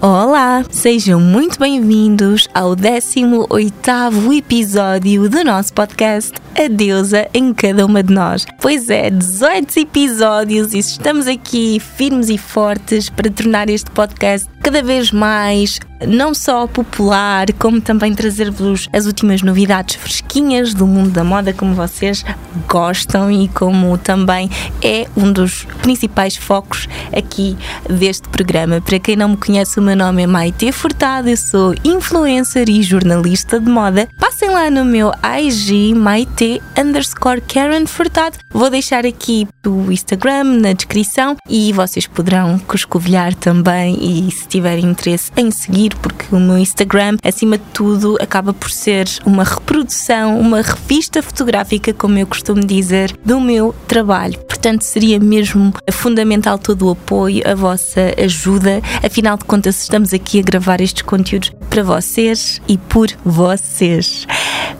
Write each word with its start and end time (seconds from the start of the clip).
Olá, 0.00 0.64
sejam 0.70 1.20
muito 1.20 1.58
bem-vindos 1.58 2.48
ao 2.54 2.76
18º 2.76 4.38
episódio 4.38 5.28
do 5.28 5.42
nosso 5.42 5.74
podcast 5.74 6.32
A 6.56 6.68
Deusa 6.68 7.28
em 7.34 7.52
Cada 7.52 7.84
Uma 7.84 8.00
de 8.00 8.14
Nós. 8.14 8.46
Pois 8.60 8.88
é, 8.90 9.10
18 9.10 9.76
episódios 9.80 10.72
e 10.72 10.78
estamos 10.78 11.26
aqui 11.26 11.80
firmes 11.80 12.28
e 12.28 12.38
fortes 12.38 13.10
para 13.10 13.28
tornar 13.28 13.68
este 13.68 13.90
podcast 13.90 14.48
cada 14.62 14.84
vez 14.84 15.10
mais 15.10 15.80
não 16.06 16.34
só 16.34 16.66
popular, 16.66 17.52
como 17.54 17.80
também 17.80 18.14
trazer-vos 18.14 18.88
as 18.92 19.06
últimas 19.06 19.42
novidades 19.42 19.96
fresquinhas 19.96 20.74
do 20.74 20.86
mundo 20.86 21.10
da 21.10 21.24
moda, 21.24 21.52
como 21.52 21.74
vocês 21.74 22.24
gostam 22.68 23.30
e 23.30 23.48
como 23.48 23.96
também 23.98 24.50
é 24.82 25.06
um 25.16 25.32
dos 25.32 25.64
principais 25.82 26.36
focos 26.36 26.88
aqui 27.16 27.56
deste 27.88 28.28
programa. 28.28 28.80
Para 28.80 28.98
quem 28.98 29.16
não 29.16 29.30
me 29.30 29.36
conhece, 29.36 29.78
o 29.78 29.82
meu 29.82 29.96
nome 29.96 30.22
é 30.22 30.26
Maite 30.26 30.72
Furtado, 30.72 31.28
eu 31.28 31.36
sou 31.36 31.74
influencer 31.84 32.68
e 32.68 32.82
jornalista 32.82 33.58
de 33.60 33.68
moda. 33.68 34.08
Passem 34.18 34.50
lá 34.50 34.70
no 34.70 34.84
meu 34.84 35.10
IG, 35.40 35.94
Maite 35.94 36.62
underscore 36.76 37.40
Karen 37.40 37.86
Furtado. 37.86 38.38
Vou 38.50 38.70
deixar 38.70 39.06
aqui 39.06 39.46
o 39.66 39.90
Instagram 39.90 40.44
na 40.44 40.72
descrição 40.72 41.36
e 41.48 41.72
vocês 41.72 42.06
poderão 42.06 42.58
coscovilhar 42.58 43.34
também 43.34 43.96
e 44.00 44.30
se 44.30 44.46
tiverem 44.48 44.86
interesse 44.86 45.30
em 45.36 45.50
seguir, 45.50 45.87
porque 45.96 46.34
o 46.34 46.40
meu 46.40 46.58
Instagram, 46.58 47.16
acima 47.22 47.58
de 47.58 47.64
tudo, 47.72 48.16
acaba 48.20 48.52
por 48.52 48.70
ser 48.70 49.08
uma 49.24 49.44
reprodução, 49.44 50.38
uma 50.38 50.60
revista 50.60 51.22
fotográfica, 51.22 51.92
como 51.92 52.18
eu 52.18 52.26
costumo 52.26 52.60
dizer, 52.60 53.16
do 53.24 53.40
meu 53.40 53.74
trabalho. 53.86 54.38
Portanto, 54.40 54.82
seria 54.82 55.20
mesmo 55.20 55.72
fundamental 55.92 56.58
todo 56.58 56.86
o 56.86 56.90
apoio, 56.90 57.42
a 57.48 57.54
vossa 57.54 58.12
ajuda. 58.18 58.80
Afinal 59.04 59.36
de 59.36 59.44
contas, 59.44 59.82
estamos 59.82 60.12
aqui 60.12 60.40
a 60.40 60.42
gravar 60.42 60.80
estes 60.80 61.02
conteúdos 61.02 61.52
para 61.70 61.82
vocês 61.82 62.60
e 62.66 62.76
por 62.76 63.08
vocês. 63.24 64.26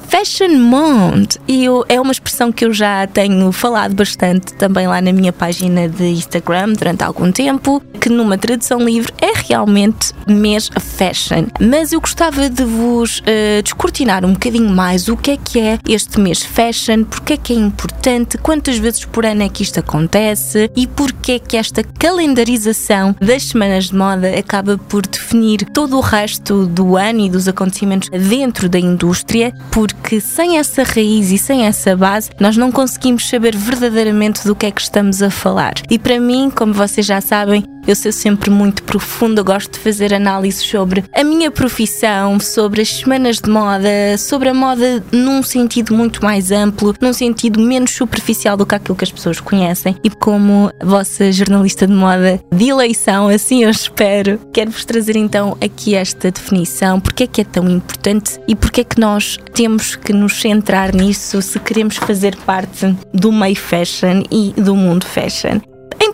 Fashion 0.08 0.56
Month 0.58 1.36
e 1.46 1.66
eu, 1.66 1.84
é 1.86 2.00
uma 2.00 2.12
expressão 2.12 2.50
que 2.50 2.64
eu 2.64 2.72
já 2.72 3.06
tenho 3.06 3.52
falado 3.52 3.94
bastante 3.94 4.54
também 4.54 4.86
lá 4.88 5.02
na 5.02 5.12
minha 5.12 5.32
página 5.32 5.86
de 5.86 6.06
Instagram 6.06 6.72
durante 6.72 7.04
algum 7.04 7.30
tempo, 7.30 7.82
que 8.00 8.08
numa 8.08 8.38
tradução 8.38 8.80
livre 8.80 9.12
é 9.20 9.32
realmente 9.46 10.12
mês 10.26 10.70
fashion. 10.98 11.46
Mas 11.60 11.92
eu 11.92 12.00
gostava 12.00 12.50
de 12.50 12.64
vos 12.64 13.20
uh, 13.20 13.62
descortinar 13.62 14.24
um 14.24 14.32
bocadinho 14.32 14.68
mais 14.68 15.08
o 15.08 15.16
que 15.16 15.30
é 15.30 15.36
que 15.36 15.60
é 15.60 15.78
este 15.88 16.18
mês 16.18 16.42
fashion, 16.42 17.04
porque 17.04 17.34
é 17.34 17.36
que 17.36 17.52
é 17.52 17.56
importante, 17.56 18.36
quantas 18.38 18.76
vezes 18.76 19.04
por 19.04 19.24
ano 19.24 19.44
é 19.44 19.48
que 19.48 19.62
isto 19.62 19.78
acontece 19.78 20.68
e 20.76 20.86
porque 20.86 21.32
é 21.32 21.38
que 21.38 21.56
esta 21.56 21.84
calendarização 21.84 23.14
das 23.20 23.44
semanas 23.44 23.86
de 23.86 23.94
moda 23.94 24.36
acaba 24.36 24.76
por 24.76 25.06
definir 25.06 25.64
todo 25.72 25.96
o 25.96 26.00
resto 26.00 26.66
do 26.66 26.96
ano 26.96 27.20
e 27.20 27.30
dos 27.30 27.46
acontecimentos 27.46 28.08
dentro 28.10 28.68
da 28.68 28.78
indústria, 28.78 29.54
porque 29.70 30.08
que 30.08 30.22
sem 30.22 30.56
essa 30.56 30.82
raiz 30.82 31.30
e 31.30 31.36
sem 31.36 31.66
essa 31.66 31.94
base 31.94 32.30
nós 32.40 32.56
não 32.56 32.72
conseguimos 32.72 33.28
saber 33.28 33.54
verdadeiramente 33.54 34.42
do 34.46 34.56
que 34.56 34.64
é 34.64 34.70
que 34.70 34.80
estamos 34.80 35.22
a 35.22 35.28
falar. 35.28 35.74
E 35.90 35.98
para 35.98 36.18
mim, 36.18 36.50
como 36.50 36.72
vocês 36.72 37.04
já 37.04 37.20
sabem, 37.20 37.62
eu 37.88 37.96
sou 37.96 38.12
sempre 38.12 38.50
muito 38.50 38.82
profunda, 38.82 39.42
gosto 39.42 39.72
de 39.72 39.78
fazer 39.78 40.12
análises 40.12 40.60
sobre 40.60 41.02
a 41.14 41.24
minha 41.24 41.50
profissão, 41.50 42.38
sobre 42.38 42.82
as 42.82 42.88
semanas 42.88 43.38
de 43.38 43.48
moda, 43.48 44.18
sobre 44.18 44.50
a 44.50 44.54
moda 44.54 45.02
num 45.10 45.42
sentido 45.42 45.94
muito 45.94 46.22
mais 46.22 46.52
amplo, 46.52 46.94
num 47.00 47.14
sentido 47.14 47.58
menos 47.58 47.92
superficial 47.92 48.58
do 48.58 48.66
que 48.66 48.74
aquilo 48.74 48.94
que 48.94 49.04
as 49.04 49.10
pessoas 49.10 49.40
conhecem. 49.40 49.96
E 50.04 50.10
como 50.10 50.70
vossa 50.84 51.32
jornalista 51.32 51.86
de 51.86 51.94
moda 51.94 52.38
de 52.54 52.68
eleição, 52.68 53.28
assim 53.28 53.64
eu 53.64 53.70
espero, 53.70 54.38
quero-vos 54.52 54.84
trazer 54.84 55.16
então 55.16 55.56
aqui 55.58 55.94
esta 55.94 56.30
definição, 56.30 57.00
porque 57.00 57.24
é 57.24 57.26
que 57.26 57.40
é 57.40 57.44
tão 57.44 57.66
importante 57.70 58.38
e 58.46 58.54
porque 58.54 58.82
é 58.82 58.84
que 58.84 59.00
nós 59.00 59.38
temos 59.54 59.96
que 59.96 60.12
nos 60.12 60.38
centrar 60.38 60.94
nisso 60.94 61.40
se 61.40 61.58
queremos 61.58 61.96
fazer 61.96 62.36
parte 62.36 62.94
do 63.14 63.32
meio 63.32 63.56
fashion 63.56 64.24
e 64.30 64.52
do 64.60 64.76
mundo 64.76 65.06
fashion. 65.06 65.58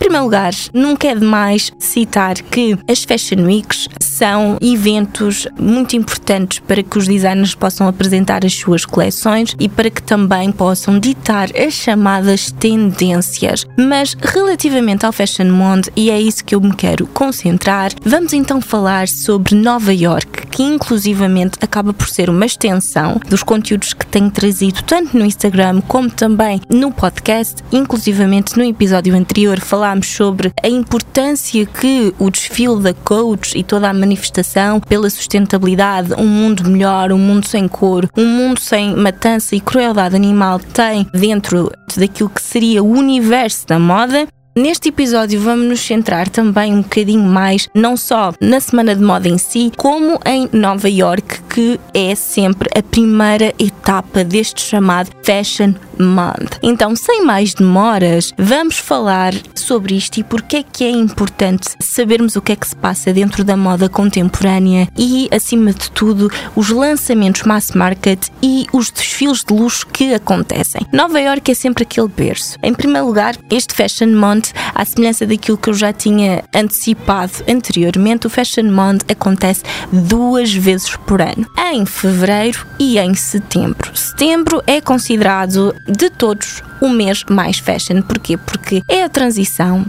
Primeiro 0.05 0.27
lugar, 0.27 0.53
nunca 0.75 1.09
é 1.09 1.15
demais 1.15 1.73
citar 1.79 2.35
que 2.35 2.77
as 2.87 3.05
Fashion 3.05 3.47
Weeks 3.47 3.89
são 3.99 4.59
eventos 4.61 5.49
muito 5.59 5.97
importantes 5.97 6.59
para 6.59 6.83
que 6.83 6.99
os 6.99 7.09
designers 7.09 7.55
possam 7.55 7.89
apresentar 7.89 8.45
as 8.45 8.53
suas 8.53 8.85
coleções 8.85 9.57
e 9.59 9.67
para 9.67 9.89
que 9.89 10.03
também 10.03 10.53
possam 10.53 10.99
ditar 10.99 11.49
as 11.57 11.73
chamadas 11.73 12.51
tendências. 12.53 13.67
Mas 13.79 14.15
relativamente 14.21 15.07
ao 15.07 15.13
Fashion 15.13 15.51
Month, 15.51 15.89
e 15.97 16.11
é 16.11 16.21
isso 16.21 16.45
que 16.45 16.55
eu 16.55 16.61
me 16.61 16.75
quero 16.75 17.07
concentrar, 17.07 17.91
vamos 18.05 18.35
então 18.35 18.61
falar 18.61 19.09
sobre 19.09 19.55
Nova 19.55 19.93
York, 19.93 20.47
que 20.49 20.63
inclusivamente 20.63 21.59
acaba 21.63 21.95
por 21.95 22.11
ser 22.11 22.29
uma 22.29 22.45
extensão 22.45 23.19
dos 23.27 23.43
conteúdos 23.43 23.95
que 23.95 24.07
tenho 24.07 24.31
trazido 24.31 24.83
tanto 24.83 25.17
no 25.17 25.25
Instagram 25.25 25.81
como 25.81 26.11
também 26.11 26.61
no 26.69 26.93
podcast, 26.93 27.65
inclusivamente 27.73 28.57
no 28.59 28.65
episódio 28.65 29.17
anterior 29.17 29.59
falámos 29.59 29.94
sobre 30.03 30.53
a 30.63 30.69
importância 30.69 31.65
que 31.67 32.15
o 32.19 32.31
desfile 32.31 32.81
da 32.81 32.95
Coach 32.95 33.57
e 33.57 33.63
toda 33.63 33.89
a 33.89 33.95
manifestação 33.95 34.81
pela 34.81 35.11
sustentabilidade, 35.11 36.15
um 36.15 36.27
mundo 36.27 36.69
melhor, 36.69 37.13
um 37.13 37.19
mundo 37.19 37.47
sem 37.47 37.69
cor, 37.69 38.09
um 38.17 38.27
mundo 38.27 38.59
sem 38.59 38.97
matança 38.97 39.55
e 39.55 39.61
crueldade 39.61 40.17
animal 40.17 40.59
tem 40.59 41.07
dentro 41.13 41.71
daquilo 41.97 42.31
que 42.31 42.43
seria 42.43 42.83
o 42.83 42.91
universo 42.91 43.67
da 43.67 43.79
moda. 43.79 44.27
Neste 44.57 44.89
episódio 44.89 45.41
vamos 45.41 45.67
nos 45.67 45.81
centrar 45.81 46.29
também 46.29 46.73
um 46.73 46.83
bocadinho 46.83 47.25
mais 47.25 47.69
não 47.75 47.97
só 47.97 48.33
na 48.41 48.61
semana 48.61 48.95
de 48.95 49.03
moda 49.03 49.29
em 49.29 49.37
si, 49.37 49.73
como 49.77 50.21
em 50.25 50.49
Nova 50.53 50.89
York, 50.89 51.41
que 51.55 51.79
é 51.95 52.17
sempre 52.17 52.69
a 52.77 52.83
primeira 52.83 53.55
etapa 53.61 54.25
deste 54.25 54.61
chamado 54.61 55.11
Fashion 55.23 55.75
Month. 55.97 56.59
Então, 56.61 56.97
sem 56.97 57.25
mais 57.25 57.55
demoras, 57.55 58.33
vamos 58.37 58.77
falar 58.79 59.33
sobre 59.55 59.95
isto 59.95 60.19
e 60.19 60.25
porque 60.25 60.57
é 60.57 60.63
que 60.65 60.83
é 60.83 60.91
importante 60.91 61.71
sabermos 61.79 62.35
o 62.35 62.43
que 62.43 62.51
é 62.51 62.57
que 62.57 62.67
se 62.67 62.75
passa 62.75 63.13
dentro 63.13 63.45
da 63.45 63.57
moda 63.57 63.89
contemporânea 63.89 64.89
e, 64.99 65.29
acima 65.31 65.73
de 65.73 65.91
tudo, 65.93 66.29
os 66.57 66.71
lançamentos 66.71 67.45
mass 67.45 67.71
market 67.71 68.29
e 68.43 68.67
os 68.73 68.91
desfiles 68.91 69.45
de 69.45 69.55
luxo 69.55 69.87
que 69.87 70.13
acontecem. 70.13 70.85
Nova 70.93 71.21
York 71.21 71.51
é 71.53 71.55
sempre 71.55 71.85
aquele 71.85 72.09
berço. 72.09 72.59
Em 72.65 72.75
primeiro 72.75 73.07
lugar, 73.07 73.37
este 73.49 73.75
Fashion 73.75 74.09
Month, 74.09 74.51
à 74.75 74.85
semelhança 74.85 75.25
daquilo 75.25 75.57
que 75.57 75.71
eu 75.71 75.75
já 75.75 75.93
tinha 75.93 76.43
antecipado 76.53 77.33
anteriormente, 77.49 78.27
o 78.27 78.31
Fashion 78.31 78.71
Month 78.73 79.03
acontece 79.09 79.63
duas 79.93 80.53
vezes 80.53 80.97
por 80.97 81.21
ano, 81.21 81.44
em 81.73 81.85
fevereiro 81.87 82.67
e 82.79 82.99
em 82.99 83.15
setembro. 83.15 83.97
Setembro 83.97 84.63
é 84.67 84.81
considerado 84.81 85.75
de 85.87 86.11
todos 86.11 86.63
o 86.81 86.89
mês 86.89 87.25
mais 87.29 87.59
fashion. 87.59 88.03
Porquê? 88.03 88.37
Porque 88.37 88.83
é 88.89 89.05
a 89.05 89.09
transição 89.09 89.85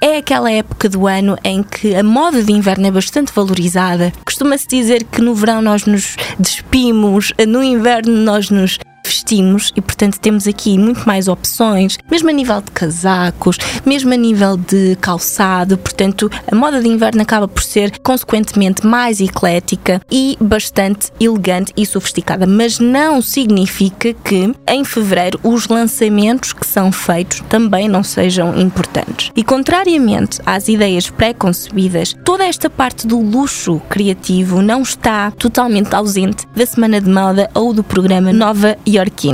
é 0.00 0.18
aquela 0.18 0.50
época 0.50 0.88
do 0.88 1.06
ano 1.06 1.36
em 1.42 1.62
que 1.62 1.94
a 1.94 2.02
moda 2.02 2.42
de 2.42 2.52
inverno 2.52 2.86
é 2.86 2.90
bastante 2.90 3.32
valorizada. 3.34 4.12
Costuma-se 4.24 4.68
dizer 4.68 5.04
que 5.04 5.22
no 5.22 5.34
verão 5.34 5.62
nós 5.62 5.86
nos 5.86 6.16
despimos, 6.38 7.32
no 7.48 7.62
inverno 7.62 8.12
nós 8.12 8.50
nos 8.50 8.78
vestimos 9.06 9.72
e, 9.76 9.80
portanto, 9.80 10.18
temos 10.18 10.46
aqui 10.46 10.78
muito 10.78 11.06
mais 11.06 11.28
opções, 11.28 11.96
mesmo 12.10 12.28
a 12.28 12.32
nível 12.32 12.60
de 12.60 12.70
casacos, 12.70 13.58
mesmo 13.84 14.12
a 14.12 14.16
nível 14.16 14.56
de 14.56 14.96
calçado. 15.00 15.78
Portanto, 15.78 16.30
a 16.50 16.54
moda 16.54 16.80
de 16.80 16.88
inverno 16.88 17.22
acaba 17.22 17.48
por 17.48 17.62
ser, 17.62 17.98
consequentemente, 18.00 18.86
mais 18.86 19.20
eclética 19.20 20.00
e 20.10 20.36
bastante 20.40 21.10
elegante 21.20 21.72
e 21.76 21.86
sofisticada. 21.86 22.46
Mas 22.46 22.78
não 22.78 23.22
significa 23.22 24.12
que 24.12 24.52
em 24.68 24.84
fevereiro 24.84 25.38
os 25.42 25.68
lançamentos 25.68 26.52
que 26.52 26.66
são 26.66 26.90
feitos 26.90 27.42
também 27.48 27.88
não 27.88 28.02
sejam 28.02 28.58
importantes. 28.58 29.30
E, 29.36 29.44
contrariamente 29.44 30.40
às 30.44 30.68
ideias 30.68 31.08
pré-concebidas, 31.10 32.14
toda 32.24 32.44
esta 32.44 32.68
parte 32.68 33.06
do 33.06 33.20
luxo 33.20 33.80
criativo 33.88 34.62
não 34.62 34.82
está 34.82 35.30
totalmente 35.30 35.94
ausente 35.94 36.46
da 36.54 36.66
Semana 36.66 37.00
de 37.00 37.10
Moda 37.10 37.50
ou 37.54 37.72
do 37.72 37.84
programa 37.84 38.32
Nova 38.32 38.76
York 38.96 39.28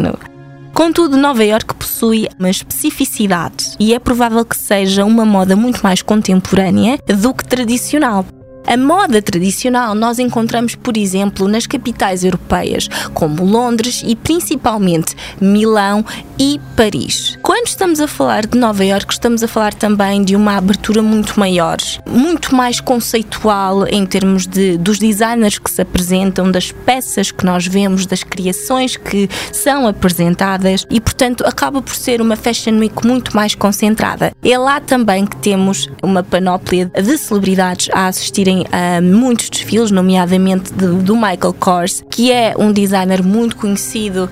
Contudo, 0.74 1.16
Nova 1.16 1.44
York 1.44 1.74
possui 1.74 2.28
uma 2.38 2.50
especificidade 2.50 3.76
e 3.78 3.94
é 3.94 3.98
provável 3.98 4.44
que 4.44 4.56
seja 4.56 5.04
uma 5.04 5.24
moda 5.24 5.54
muito 5.54 5.80
mais 5.82 6.02
contemporânea 6.02 6.98
do 7.06 7.34
que 7.34 7.44
tradicional. 7.44 8.24
A 8.66 8.76
moda 8.76 9.20
tradicional 9.20 9.94
nós 9.94 10.18
encontramos, 10.18 10.74
por 10.74 10.96
exemplo, 10.96 11.48
nas 11.48 11.66
capitais 11.66 12.24
europeias, 12.24 12.88
como 13.12 13.44
Londres 13.44 14.02
e 14.06 14.14
principalmente 14.14 15.14
Milão 15.40 16.04
e 16.38 16.60
Paris. 16.76 17.38
Quando 17.42 17.66
estamos 17.66 18.00
a 18.00 18.06
falar 18.06 18.46
de 18.46 18.56
Nova 18.56 18.84
York, 18.84 19.12
estamos 19.12 19.42
a 19.42 19.48
falar 19.48 19.74
também 19.74 20.22
de 20.22 20.36
uma 20.36 20.56
abertura 20.56 21.02
muito 21.02 21.38
maior, 21.38 21.76
muito 22.08 22.54
mais 22.54 22.80
conceitual 22.80 23.86
em 23.86 24.06
termos 24.06 24.46
de, 24.46 24.78
dos 24.78 24.98
designers 24.98 25.58
que 25.58 25.70
se 25.70 25.82
apresentam, 25.82 26.50
das 26.50 26.72
peças 26.72 27.30
que 27.30 27.44
nós 27.44 27.66
vemos, 27.66 28.06
das 28.06 28.22
criações 28.22 28.96
que 28.96 29.28
são 29.52 29.86
apresentadas 29.86 30.86
e, 30.90 31.00
portanto, 31.00 31.44
acaba 31.46 31.82
por 31.82 31.94
ser 31.94 32.20
uma 32.20 32.36
Fashion 32.36 32.78
Week 32.78 33.06
muito 33.06 33.34
mais 33.36 33.54
concentrada. 33.54 34.32
É 34.42 34.56
lá 34.56 34.80
também 34.80 35.26
que 35.26 35.36
temos 35.36 35.88
uma 36.02 36.22
panóplia 36.22 36.86
de 36.86 37.18
celebridades 37.18 37.88
a 37.92 38.06
assistirem 38.06 38.51
a 38.70 39.00
muitos 39.00 39.50
desfiles, 39.50 39.90
nomeadamente 39.90 40.72
de, 40.72 40.86
do 40.86 41.14
Michael 41.14 41.54
Kors, 41.58 42.02
que 42.10 42.30
é 42.30 42.54
um 42.58 42.72
designer 42.72 43.22
muito 43.22 43.56
conhecido 43.56 44.30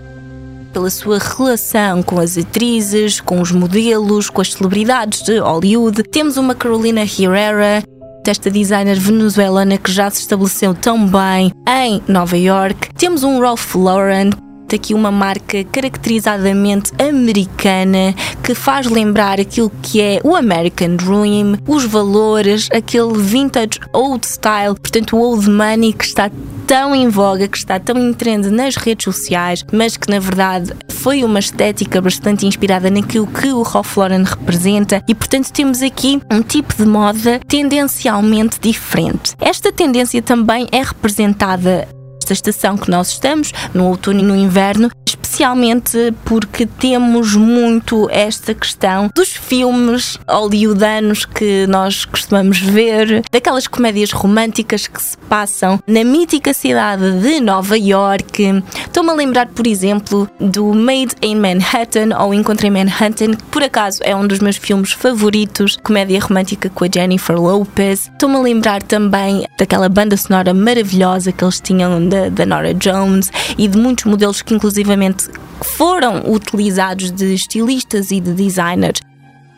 pela 0.72 0.90
sua 0.90 1.18
relação 1.18 2.02
com 2.02 2.20
as 2.20 2.38
atrizes, 2.38 3.20
com 3.20 3.40
os 3.40 3.50
modelos, 3.50 4.30
com 4.30 4.40
as 4.40 4.52
celebridades 4.52 5.22
de 5.22 5.38
Hollywood. 5.38 6.02
Temos 6.04 6.36
uma 6.36 6.54
Carolina 6.54 7.00
Herrera, 7.02 7.82
esta 8.26 8.50
designer 8.50 8.98
venezuelana 8.98 9.76
que 9.76 9.90
já 9.90 10.08
se 10.10 10.20
estabeleceu 10.20 10.74
tão 10.74 11.06
bem 11.06 11.52
em 11.68 12.00
Nova 12.06 12.36
York. 12.36 12.90
Temos 12.94 13.24
um 13.24 13.40
Ralph 13.40 13.74
Lauren 13.74 14.30
aqui 14.74 14.94
uma 14.94 15.10
marca 15.10 15.64
caracterizadamente 15.64 16.92
americana 17.00 18.14
que 18.42 18.54
faz 18.54 18.86
lembrar 18.86 19.40
aquilo 19.40 19.70
que 19.82 20.00
é 20.00 20.20
o 20.24 20.34
American 20.34 20.96
Dream, 20.96 21.58
os 21.66 21.84
valores, 21.84 22.68
aquele 22.72 23.16
vintage 23.18 23.78
old 23.92 24.26
style, 24.26 24.74
portanto 24.74 25.16
o 25.16 25.20
old 25.20 25.48
money 25.48 25.92
que 25.92 26.04
está 26.04 26.30
tão 26.66 26.94
em 26.94 27.08
voga, 27.08 27.48
que 27.48 27.58
está 27.58 27.80
tão 27.80 27.98
em 27.98 28.12
trend 28.12 28.48
nas 28.48 28.76
redes 28.76 29.04
sociais, 29.04 29.64
mas 29.72 29.96
que 29.96 30.08
na 30.08 30.20
verdade 30.20 30.72
foi 30.88 31.24
uma 31.24 31.38
estética 31.38 32.00
bastante 32.00 32.46
inspirada 32.46 32.90
naquilo 32.90 33.26
que 33.26 33.48
o 33.48 33.62
Ralph 33.62 33.96
Lauren 33.96 34.22
representa 34.22 35.02
e 35.08 35.14
portanto 35.14 35.50
temos 35.52 35.82
aqui 35.82 36.20
um 36.30 36.42
tipo 36.42 36.74
de 36.76 36.86
moda 36.86 37.40
tendencialmente 37.48 38.60
diferente. 38.60 39.34
Esta 39.40 39.72
tendência 39.72 40.22
também 40.22 40.68
é 40.70 40.82
representada 40.82 41.88
esta 42.32 42.50
estação 42.50 42.76
que 42.76 42.90
nós 42.90 43.08
estamos, 43.08 43.52
no 43.72 43.86
outono 43.86 44.20
e 44.20 44.22
no 44.22 44.36
inverno, 44.36 44.90
especialmente 45.06 46.12
porque 46.24 46.66
temos 46.66 47.34
muito 47.34 48.08
esta 48.10 48.54
questão 48.54 49.10
dos 49.14 49.30
filmes 49.30 50.18
hollywoodanos 50.28 51.24
que 51.24 51.66
nós 51.66 52.04
costumamos 52.04 52.60
ver, 52.60 53.22
daquelas 53.30 53.66
comédias 53.66 54.12
românticas 54.12 54.86
que 54.86 55.00
se 55.00 55.16
passam 55.16 55.80
na 55.86 56.04
mítica 56.04 56.52
cidade 56.52 57.20
de 57.20 57.40
Nova 57.40 57.78
York. 57.78 58.62
Estou-me 58.90 59.10
a 59.10 59.14
lembrar, 59.14 59.46
por 59.46 59.68
exemplo, 59.68 60.28
do 60.40 60.74
Made 60.74 61.14
in 61.22 61.36
Manhattan 61.36 62.08
ou 62.18 62.34
Encontro 62.34 62.66
em 62.66 62.70
Manhattan, 62.72 63.36
que 63.36 63.44
por 63.44 63.62
acaso 63.62 64.00
é 64.02 64.16
um 64.16 64.26
dos 64.26 64.40
meus 64.40 64.56
filmes 64.56 64.90
favoritos, 64.90 65.76
comédia 65.76 66.18
romântica 66.18 66.68
com 66.68 66.84
a 66.84 66.88
Jennifer 66.92 67.40
Lopez. 67.40 68.10
Estou-me 68.12 68.34
a 68.34 68.40
lembrar 68.40 68.82
também 68.82 69.46
daquela 69.56 69.88
banda 69.88 70.16
sonora 70.16 70.52
maravilhosa 70.52 71.30
que 71.30 71.44
eles 71.44 71.60
tinham 71.60 72.08
da, 72.08 72.30
da 72.30 72.44
Nora 72.44 72.74
Jones 72.74 73.30
e 73.56 73.68
de 73.68 73.78
muitos 73.78 74.06
modelos 74.06 74.42
que 74.42 74.54
inclusivamente 74.54 75.28
foram 75.62 76.24
utilizados 76.26 77.12
de 77.12 77.32
estilistas 77.32 78.10
e 78.10 78.18
de 78.18 78.32
designers 78.32 79.00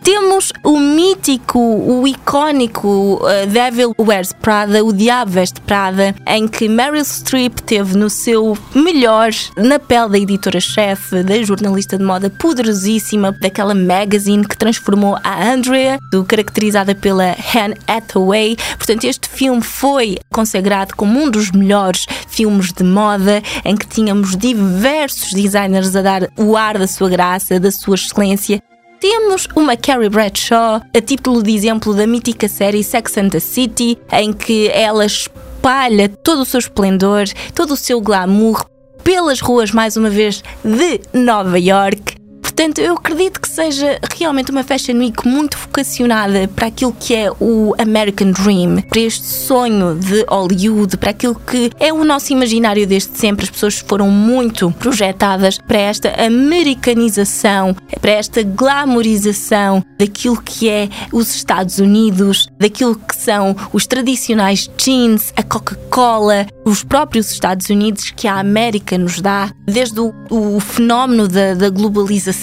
temos 0.02 0.52
o 0.64 0.78
mítico, 0.78 1.58
o 1.58 2.06
icónico 2.06 3.20
uh, 3.22 3.46
Devil 3.46 3.94
Wears 3.98 4.32
Prada, 4.32 4.84
o 4.84 4.92
Diabo 4.92 5.30
Veste 5.30 5.60
Prada, 5.60 6.14
em 6.26 6.48
que 6.48 6.68
Meryl 6.68 7.04
Streep 7.04 7.60
teve 7.60 7.96
no 7.96 8.10
seu 8.10 8.58
melhor 8.74 9.30
na 9.56 9.78
pele 9.78 10.10
da 10.10 10.18
editora-chefe, 10.18 11.22
da 11.22 11.40
jornalista 11.42 11.96
de 11.96 12.04
moda 12.04 12.28
poderosíssima, 12.28 13.32
daquela 13.40 13.74
magazine 13.74 14.46
que 14.46 14.56
transformou 14.56 15.16
a 15.22 15.52
Andrea, 15.52 15.98
do, 16.10 16.24
caracterizada 16.24 16.94
pela 16.94 17.36
Anne 17.54 17.76
Hathaway. 17.86 18.56
Portanto, 18.76 19.04
este 19.04 19.28
filme 19.28 19.62
foi 19.62 20.18
consagrado 20.32 20.94
como 20.96 21.20
um 21.20 21.30
dos 21.30 21.50
melhores 21.50 22.06
filmes 22.28 22.72
de 22.72 22.82
moda, 22.82 23.42
em 23.64 23.76
que 23.76 23.86
tínhamos 23.86 24.36
diversos 24.36 25.32
designers 25.32 25.94
a 25.94 26.02
dar 26.02 26.28
o 26.36 26.56
ar 26.56 26.78
da 26.78 26.86
sua 26.86 27.08
graça, 27.08 27.60
da 27.60 27.70
sua 27.70 27.94
excelência 27.94 28.62
temos 29.02 29.48
uma 29.56 29.76
Carrie 29.76 30.08
Bradshaw, 30.08 30.80
a 30.96 31.00
título 31.00 31.42
de 31.42 31.50
exemplo 31.50 31.92
da 31.92 32.06
mítica 32.06 32.46
série 32.46 32.84
Sex 32.84 33.18
and 33.18 33.30
the 33.30 33.40
City, 33.40 33.98
em 34.12 34.32
que 34.32 34.68
ela 34.68 35.04
espalha 35.04 36.08
todo 36.08 36.42
o 36.42 36.44
seu 36.44 36.60
esplendor, 36.60 37.24
todo 37.52 37.72
o 37.72 37.76
seu 37.76 38.00
glamour 38.00 38.64
pelas 39.02 39.40
ruas, 39.40 39.72
mais 39.72 39.96
uma 39.96 40.08
vez, 40.08 40.40
de 40.62 41.00
Nova 41.12 41.58
York. 41.58 42.21
Portanto, 42.54 42.80
eu 42.82 42.94
acredito 42.94 43.40
que 43.40 43.48
seja 43.48 43.98
realmente 44.14 44.50
uma 44.50 44.62
Fashion 44.62 44.98
Week 44.98 45.26
muito 45.26 45.56
vocacionada 45.56 46.46
para 46.48 46.66
aquilo 46.66 46.94
que 47.00 47.14
é 47.14 47.30
o 47.40 47.74
American 47.78 48.30
Dream, 48.30 48.82
para 48.82 49.00
este 49.00 49.24
sonho 49.24 49.94
de 49.94 50.22
Hollywood, 50.28 50.98
para 50.98 51.10
aquilo 51.10 51.34
que 51.34 51.70
é 51.80 51.90
o 51.90 52.04
nosso 52.04 52.30
imaginário 52.30 52.86
desde 52.86 53.16
sempre. 53.16 53.44
As 53.44 53.50
pessoas 53.50 53.78
foram 53.78 54.10
muito 54.10 54.70
projetadas 54.72 55.56
para 55.56 55.78
esta 55.78 56.10
americanização, 56.22 57.74
para 58.02 58.10
esta 58.10 58.42
glamorização 58.42 59.82
daquilo 59.98 60.40
que 60.42 60.68
é 60.68 60.90
os 61.10 61.34
Estados 61.34 61.78
Unidos, 61.78 62.48
daquilo 62.60 62.96
que 62.96 63.16
são 63.16 63.56
os 63.72 63.86
tradicionais 63.86 64.70
jeans, 64.76 65.32
a 65.34 65.42
Coca-Cola, 65.42 66.46
os 66.66 66.84
próprios 66.84 67.30
Estados 67.30 67.70
Unidos 67.70 68.10
que 68.14 68.28
a 68.28 68.38
América 68.38 68.98
nos 68.98 69.22
dá, 69.22 69.50
desde 69.64 69.98
o, 70.00 70.12
o 70.28 70.60
fenómeno 70.60 71.26
da, 71.26 71.54
da 71.54 71.70
globalização 71.70 72.41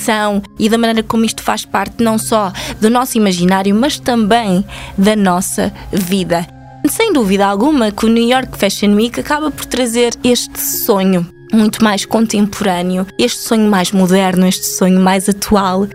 e 0.58 0.70
da 0.70 0.78
maneira 0.78 1.04
como 1.04 1.26
isto 1.26 1.44
faz 1.44 1.66
parte 1.66 2.04
não 2.04 2.18
só 2.18 2.52
do 2.80 2.90
nosso 2.90 3.18
imaginário, 3.18 3.76
mas 3.76 4.00
também 4.00 4.66
da 4.98 5.16
nossa 5.16 5.74
vida. 5.92 6.48
Sem 6.88 7.12
dúvida 7.12 7.46
alguma 7.46 7.92
que 7.92 8.06
o 8.06 8.10
New 8.10 8.28
York 8.28 8.58
Fashion 8.58 8.96
Week 8.96 9.20
acaba 9.20 9.52
por 9.52 9.66
trazer 9.66 10.14
este 10.24 10.60
sonho 10.60 11.28
muito 11.52 11.84
mais 11.84 12.06
contemporâneo, 12.06 13.06
este 13.18 13.40
sonho 13.40 13.70
mais 13.70 13.92
moderno, 13.92 14.48
este 14.48 14.66
sonho 14.66 15.00
mais 15.00 15.28
atual 15.28 15.88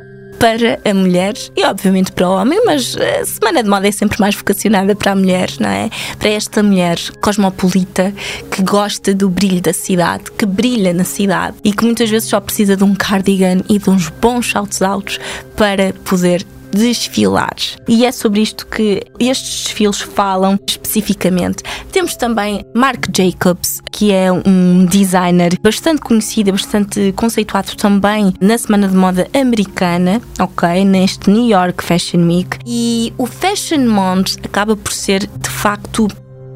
para 0.45 0.79
a 0.85 0.93
mulher 0.93 1.33
e 1.57 1.65
obviamente 1.65 2.13
para 2.13 2.29
o 2.29 2.33
homem, 2.35 2.61
mas 2.67 2.95
a 2.99 3.25
Semana 3.25 3.63
de 3.63 3.71
Moda 3.71 3.89
é 3.89 3.91
sempre 3.91 4.21
mais 4.21 4.35
vocacionada 4.35 4.95
para 4.95 5.13
a 5.13 5.17
mulher, 5.17 5.49
não 5.59 5.71
é? 5.71 5.89
Para 6.19 6.29
esta 6.29 6.63
mulher 6.63 6.99
cosmopolita 7.23 8.13
que 8.51 8.61
gosta 8.63 9.15
do 9.15 9.31
brilho 9.31 9.63
da 9.63 9.73
cidade, 9.73 10.25
que 10.33 10.45
brilha 10.45 10.93
na 10.93 11.05
cidade 11.05 11.57
e 11.65 11.73
que 11.73 11.83
muitas 11.83 12.11
vezes 12.11 12.29
só 12.29 12.41
precisa 12.41 12.77
de 12.77 12.85
um 12.85 12.95
cardigan 12.95 13.63
e 13.71 13.79
de 13.79 13.89
uns 13.89 14.11
bons 14.11 14.51
saltos 14.51 14.83
altos 14.83 15.19
para 15.57 15.95
poder 16.05 16.45
desfilar. 16.75 17.55
E 17.89 18.05
é 18.05 18.13
sobre 18.13 18.41
isto 18.41 18.67
que 18.67 19.03
estes 19.19 19.65
desfiles 19.65 20.01
falam 20.01 20.59
especificamente. 20.67 21.63
Temos 21.91 22.17
também 22.17 22.65
Marc 22.75 23.09
Jacobs, 23.17 23.81
que 23.91 24.13
é 24.13 24.31
um 24.31 24.85
designer 24.85 25.59
bastante 25.61 26.01
conhecido, 26.01 26.53
bastante 26.53 27.13
conceituado 27.13 27.77
também 27.77 28.35
na 28.41 28.59
Semana 28.59 28.89
de 28.89 28.97
Moda 28.97 29.29
Americana, 29.35 30.21
ok? 30.39 30.85
Neste 30.85 31.31
New 31.31 31.49
York 31.49 31.83
Fashion 31.83 32.27
Week. 32.27 32.59
E 32.67 33.13
o 33.17 33.27
Fashion 33.27 33.87
Month 33.87 34.37
acaba 34.45 34.77
por 34.77 34.93
ser 34.93 35.27
de 35.27 35.49
facto 35.49 36.09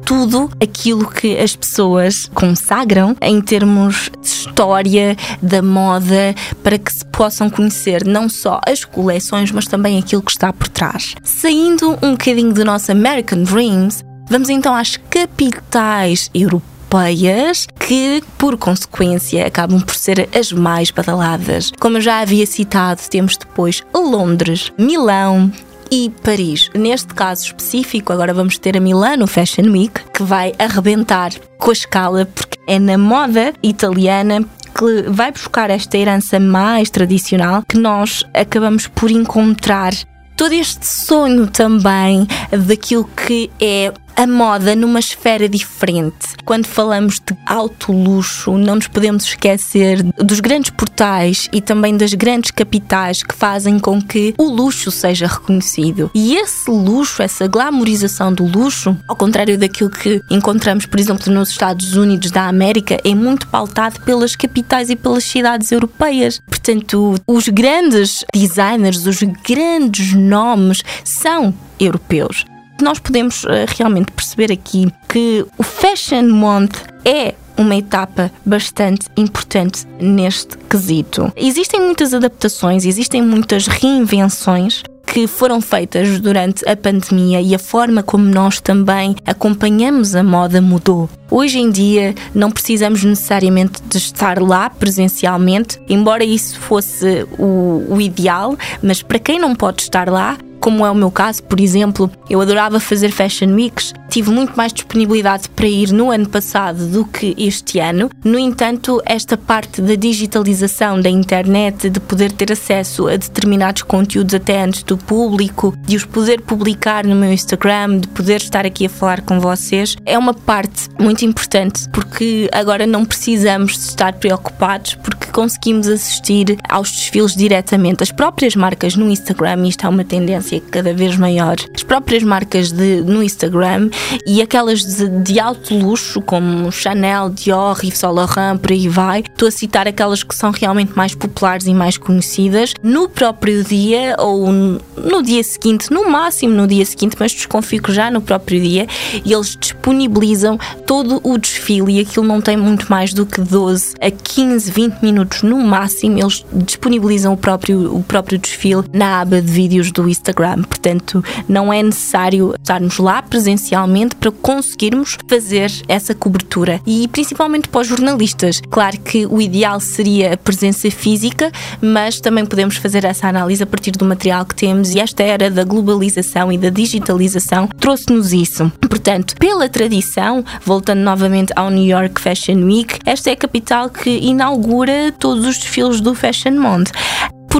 tudo 0.09 0.49
aquilo 0.59 1.07
que 1.07 1.37
as 1.37 1.55
pessoas 1.55 2.25
consagram 2.33 3.15
em 3.21 3.39
termos 3.39 4.09
de 4.19 4.27
história 4.27 5.15
da 5.39 5.61
moda 5.61 6.33
para 6.63 6.79
que 6.79 6.91
se 6.91 7.05
possam 7.05 7.47
conhecer 7.47 8.03
não 8.07 8.27
só 8.27 8.59
as 8.67 8.83
coleções, 8.83 9.51
mas 9.51 9.67
também 9.67 9.99
aquilo 9.99 10.23
que 10.23 10.31
está 10.31 10.51
por 10.51 10.67
trás. 10.67 11.13
Saindo 11.23 11.91
um 12.01 12.13
bocadinho 12.13 12.51
do 12.51 12.65
nosso 12.65 12.91
American 12.91 13.43
Dreams, 13.43 14.03
vamos 14.27 14.49
então 14.49 14.73
às 14.73 14.97
capitais 14.97 16.31
europeias 16.33 17.67
que, 17.79 18.23
por 18.35 18.57
consequência, 18.57 19.45
acabam 19.45 19.79
por 19.79 19.93
ser 19.93 20.27
as 20.35 20.51
mais 20.51 20.89
badaladas. 20.89 21.71
Como 21.79 21.97
eu 21.97 22.01
já 22.01 22.21
havia 22.21 22.47
citado, 22.47 22.99
temos 23.11 23.37
depois 23.37 23.83
Londres, 23.93 24.71
Milão, 24.75 25.51
e 25.91 26.11
Paris. 26.23 26.69
Neste 26.75 27.13
caso 27.13 27.45
específico, 27.45 28.13
agora 28.13 28.33
vamos 28.33 28.57
ter 28.57 28.77
a 28.77 28.79
Milano 28.79 29.27
Fashion 29.27 29.71
Week, 29.71 30.01
que 30.13 30.23
vai 30.23 30.53
arrebentar 30.59 31.31
com 31.57 31.69
a 31.69 31.73
escala, 31.73 32.25
porque 32.25 32.59
é 32.67 32.79
na 32.79 32.97
moda 32.97 33.53
italiana 33.63 34.43
que 34.77 35.09
vai 35.09 35.31
buscar 35.31 35.69
esta 35.69 35.97
herança 35.97 36.39
mais 36.39 36.89
tradicional 36.89 37.63
que 37.67 37.77
nós 37.77 38.23
acabamos 38.33 38.87
por 38.87 39.11
encontrar 39.11 39.93
todo 40.37 40.53
este 40.53 40.87
sonho 40.87 41.47
também 41.47 42.25
daquilo 42.65 43.03
que 43.03 43.51
é 43.59 43.91
a 44.19 44.27
moda 44.27 44.75
numa 44.75 44.99
esfera 44.99 45.47
diferente. 45.47 46.27
Quando 46.43 46.65
falamos 46.65 47.21
de 47.25 47.33
alto 47.45 47.93
luxo, 47.93 48.57
não 48.57 48.75
nos 48.75 48.87
podemos 48.89 49.23
esquecer 49.23 50.03
dos 50.17 50.41
grandes 50.41 50.71
portais 50.71 51.47
e 51.53 51.61
também 51.61 51.95
das 51.95 52.13
grandes 52.13 52.51
capitais 52.51 53.23
que 53.23 53.33
fazem 53.33 53.79
com 53.79 54.01
que 54.01 54.35
o 54.37 54.43
luxo 54.43 54.91
seja 54.91 55.25
reconhecido. 55.25 56.11
E 56.13 56.35
esse 56.35 56.69
luxo, 56.69 57.23
essa 57.23 57.47
glamorização 57.47 58.33
do 58.33 58.43
luxo, 58.45 58.97
ao 59.07 59.15
contrário 59.15 59.57
daquilo 59.57 59.89
que 59.89 60.21
encontramos, 60.29 60.85
por 60.85 60.99
exemplo, 60.99 61.31
nos 61.31 61.51
Estados 61.51 61.95
Unidos 61.95 62.29
da 62.29 62.45
América, 62.49 62.97
é 63.05 63.15
muito 63.15 63.47
pautado 63.47 64.01
pelas 64.01 64.35
capitais 64.35 64.89
e 64.89 64.97
pelas 64.97 65.23
cidades 65.23 65.71
europeias. 65.71 66.41
Portanto, 66.45 67.15
os 67.25 67.47
grandes 67.47 68.25
designers, 68.33 69.05
os 69.05 69.23
grandes 69.47 70.13
nomes 70.13 70.83
são 71.05 71.53
europeus 71.79 72.43
nós 72.83 72.99
podemos 72.99 73.43
uh, 73.43 73.49
realmente 73.77 74.11
perceber 74.11 74.51
aqui 74.51 74.87
que 75.07 75.45
o 75.57 75.63
Fashion 75.63 76.29
Month 76.29 76.77
é 77.05 77.35
uma 77.57 77.75
etapa 77.75 78.31
bastante 78.45 79.07
importante 79.17 79.85
neste 79.99 80.57
quesito. 80.69 81.31
Existem 81.35 81.81
muitas 81.81 82.13
adaptações, 82.13 82.85
existem 82.85 83.21
muitas 83.21 83.67
reinvenções 83.67 84.81
que 85.05 85.25
foram 85.27 85.59
feitas 85.59 86.19
durante 86.19 86.67
a 86.69 86.77
pandemia 86.77 87.41
e 87.41 87.55
a 87.55 87.59
forma 87.59 88.03
como 88.03 88.23
nós 88.25 88.61
também 88.61 89.15
acompanhamos 89.25 90.15
a 90.15 90.23
moda 90.23 90.61
mudou. 90.61 91.09
Hoje 91.31 91.59
em 91.59 91.71
dia 91.71 92.13
não 92.33 92.51
precisamos 92.51 93.03
necessariamente 93.03 93.81
de 93.81 93.97
estar 93.97 94.39
lá 94.39 94.69
presencialmente, 94.69 95.81
embora 95.89 96.23
isso 96.23 96.59
fosse 96.59 97.25
o, 97.37 97.85
o 97.89 97.99
ideal, 97.99 98.55
mas 98.83 99.01
para 99.01 99.19
quem 99.19 99.39
não 99.39 99.55
pode 99.55 99.81
estar 99.81 100.07
lá, 100.09 100.37
como 100.69 100.85
é 100.85 100.91
o 100.91 100.95
meu 100.95 101.09
caso, 101.09 101.41
por 101.41 101.59
exemplo, 101.59 102.11
eu 102.29 102.39
adorava 102.39 102.79
fazer 102.79 103.09
Fashion 103.09 103.55
Weeks, 103.55 103.91
tive 104.07 104.29
muito 104.29 104.55
mais 104.55 104.71
disponibilidade 104.71 105.49
para 105.49 105.65
ir 105.65 105.91
no 105.91 106.11
ano 106.11 106.29
passado 106.29 106.85
do 106.85 107.03
que 107.05 107.33
este 107.39 107.79
ano. 107.79 108.11
No 108.23 108.37
entanto, 108.37 109.01
esta 109.03 109.35
parte 109.35 109.81
da 109.81 109.95
digitalização 109.95 111.01
da 111.01 111.09
internet, 111.09 111.89
de 111.89 111.99
poder 111.99 112.31
ter 112.31 112.51
acesso 112.51 113.07
a 113.07 113.15
determinados 113.15 113.81
conteúdos 113.81 114.35
até 114.35 114.61
antes 114.61 114.83
do 114.83 114.95
público, 114.95 115.75
de 115.87 115.95
os 115.95 116.05
poder 116.05 116.41
publicar 116.41 117.03
no 117.03 117.15
meu 117.15 117.33
Instagram, 117.33 117.97
de 117.97 118.07
poder 118.09 118.37
estar 118.37 118.63
aqui 118.63 118.85
a 118.85 118.89
falar 118.89 119.21
com 119.21 119.39
vocês, 119.39 119.95
é 120.05 120.19
uma 120.19 120.35
parte 120.35 120.87
muito 120.99 121.25
importante 121.25 121.89
porque 121.89 122.47
agora 122.53 122.85
não 122.85 123.03
precisamos 123.05 123.73
de 123.73 123.85
estar 123.85 124.13
preocupados 124.13 124.93
porque 124.93 125.31
conseguimos 125.31 125.87
assistir 125.87 126.57
aos 126.69 126.91
desfiles 126.91 127.35
diretamente. 127.35 128.03
As 128.03 128.11
próprias 128.11 128.55
marcas 128.55 128.95
no 128.95 129.09
Instagram, 129.09 129.67
isto 129.67 129.85
é 129.87 129.89
uma 129.89 130.03
tendência 130.03 130.58
cada 130.59 130.93
vez 130.93 131.17
maior. 131.17 131.55
As 131.75 131.83
próprias 131.83 132.23
marcas 132.23 132.71
de, 132.71 133.01
no 133.01 133.23
Instagram 133.23 133.89
e 134.25 134.41
aquelas 134.41 134.83
de, 134.83 135.09
de 135.21 135.39
alto 135.39 135.75
luxo, 135.75 136.21
como 136.21 136.71
Chanel, 136.71 137.29
Dior, 137.29 137.79
Yves 137.83 137.99
Saint 137.99 138.13
Laurent, 138.13 138.57
por 138.57 138.71
aí 138.71 138.87
vai. 138.87 139.21
Estou 139.21 139.47
a 139.47 139.51
citar 139.51 139.87
aquelas 139.87 140.23
que 140.23 140.35
são 140.35 140.51
realmente 140.51 140.95
mais 140.95 141.15
populares 141.15 141.67
e 141.67 141.73
mais 141.73 141.97
conhecidas 141.97 142.73
no 142.83 143.09
próprio 143.09 143.63
dia 143.63 144.15
ou 144.19 144.51
no 144.51 145.23
dia 145.23 145.43
seguinte, 145.43 145.91
no 145.91 146.09
máximo 146.09 146.53
no 146.53 146.67
dia 146.67 146.85
seguinte, 146.85 147.15
mas 147.19 147.31
desconfio 147.31 147.81
que 147.81 147.91
já 147.91 148.11
no 148.11 148.21
próprio 148.21 148.61
dia, 148.61 148.87
eles 149.25 149.57
disponibilizam 149.59 150.57
todo 150.85 151.19
o 151.23 151.37
desfile 151.37 151.97
e 151.97 151.99
aquilo 151.99 152.25
não 152.25 152.41
tem 152.41 152.57
muito 152.57 152.89
mais 152.89 153.13
do 153.13 153.25
que 153.25 153.41
12 153.41 153.95
a 154.01 154.11
15, 154.11 154.71
20 154.71 155.01
minutos 155.01 155.43
no 155.43 155.57
máximo. 155.57 156.19
Eles 156.19 156.45
disponibilizam 156.53 157.33
o 157.33 157.37
próprio, 157.37 157.95
o 157.95 158.03
próprio 158.03 158.37
desfile 158.37 158.83
na 158.93 159.21
aba 159.21 159.41
de 159.41 159.51
vídeos 159.51 159.91
do 159.91 160.07
Instagram 160.07 160.38
Instagram. 160.39 160.63
Portanto, 160.63 161.23
não 161.47 161.71
é 161.71 161.83
necessário 161.83 162.53
estarmos 162.59 162.97
lá 162.97 163.21
presencialmente 163.21 164.15
para 164.15 164.31
conseguirmos 164.31 165.17
fazer 165.27 165.71
essa 165.87 166.15
cobertura. 166.15 166.79
E 166.85 167.07
principalmente 167.07 167.67
para 167.67 167.81
os 167.81 167.87
jornalistas. 167.87 168.61
Claro 168.69 168.99
que 168.99 169.25
o 169.25 169.41
ideal 169.41 169.79
seria 169.79 170.33
a 170.33 170.37
presença 170.37 170.89
física, 170.89 171.51
mas 171.81 172.19
também 172.19 172.45
podemos 172.45 172.77
fazer 172.77 173.03
essa 173.03 173.27
análise 173.27 173.63
a 173.63 173.67
partir 173.67 173.91
do 173.91 174.05
material 174.05 174.45
que 174.45 174.55
temos 174.55 174.93
e 174.93 174.99
esta 174.99 175.23
era 175.23 175.49
da 175.49 175.63
globalização 175.63 176.51
e 176.51 176.57
da 176.57 176.69
digitalização 176.69 177.67
trouxe-nos 177.79 178.33
isso. 178.33 178.71
Portanto, 178.89 179.35
pela 179.37 179.67
tradição, 179.67 180.43
voltando 180.63 180.99
novamente 180.99 181.51
ao 181.55 181.69
New 181.69 181.85
York 181.85 182.19
Fashion 182.19 182.63
Week, 182.65 182.99
esta 183.05 183.29
é 183.29 183.33
a 183.33 183.37
capital 183.37 183.89
que 183.89 184.09
inaugura 184.09 185.13
todos 185.17 185.45
os 185.45 185.57
desfiles 185.57 186.01
do 186.01 186.15
Fashion 186.15 186.51
Month 186.51 186.91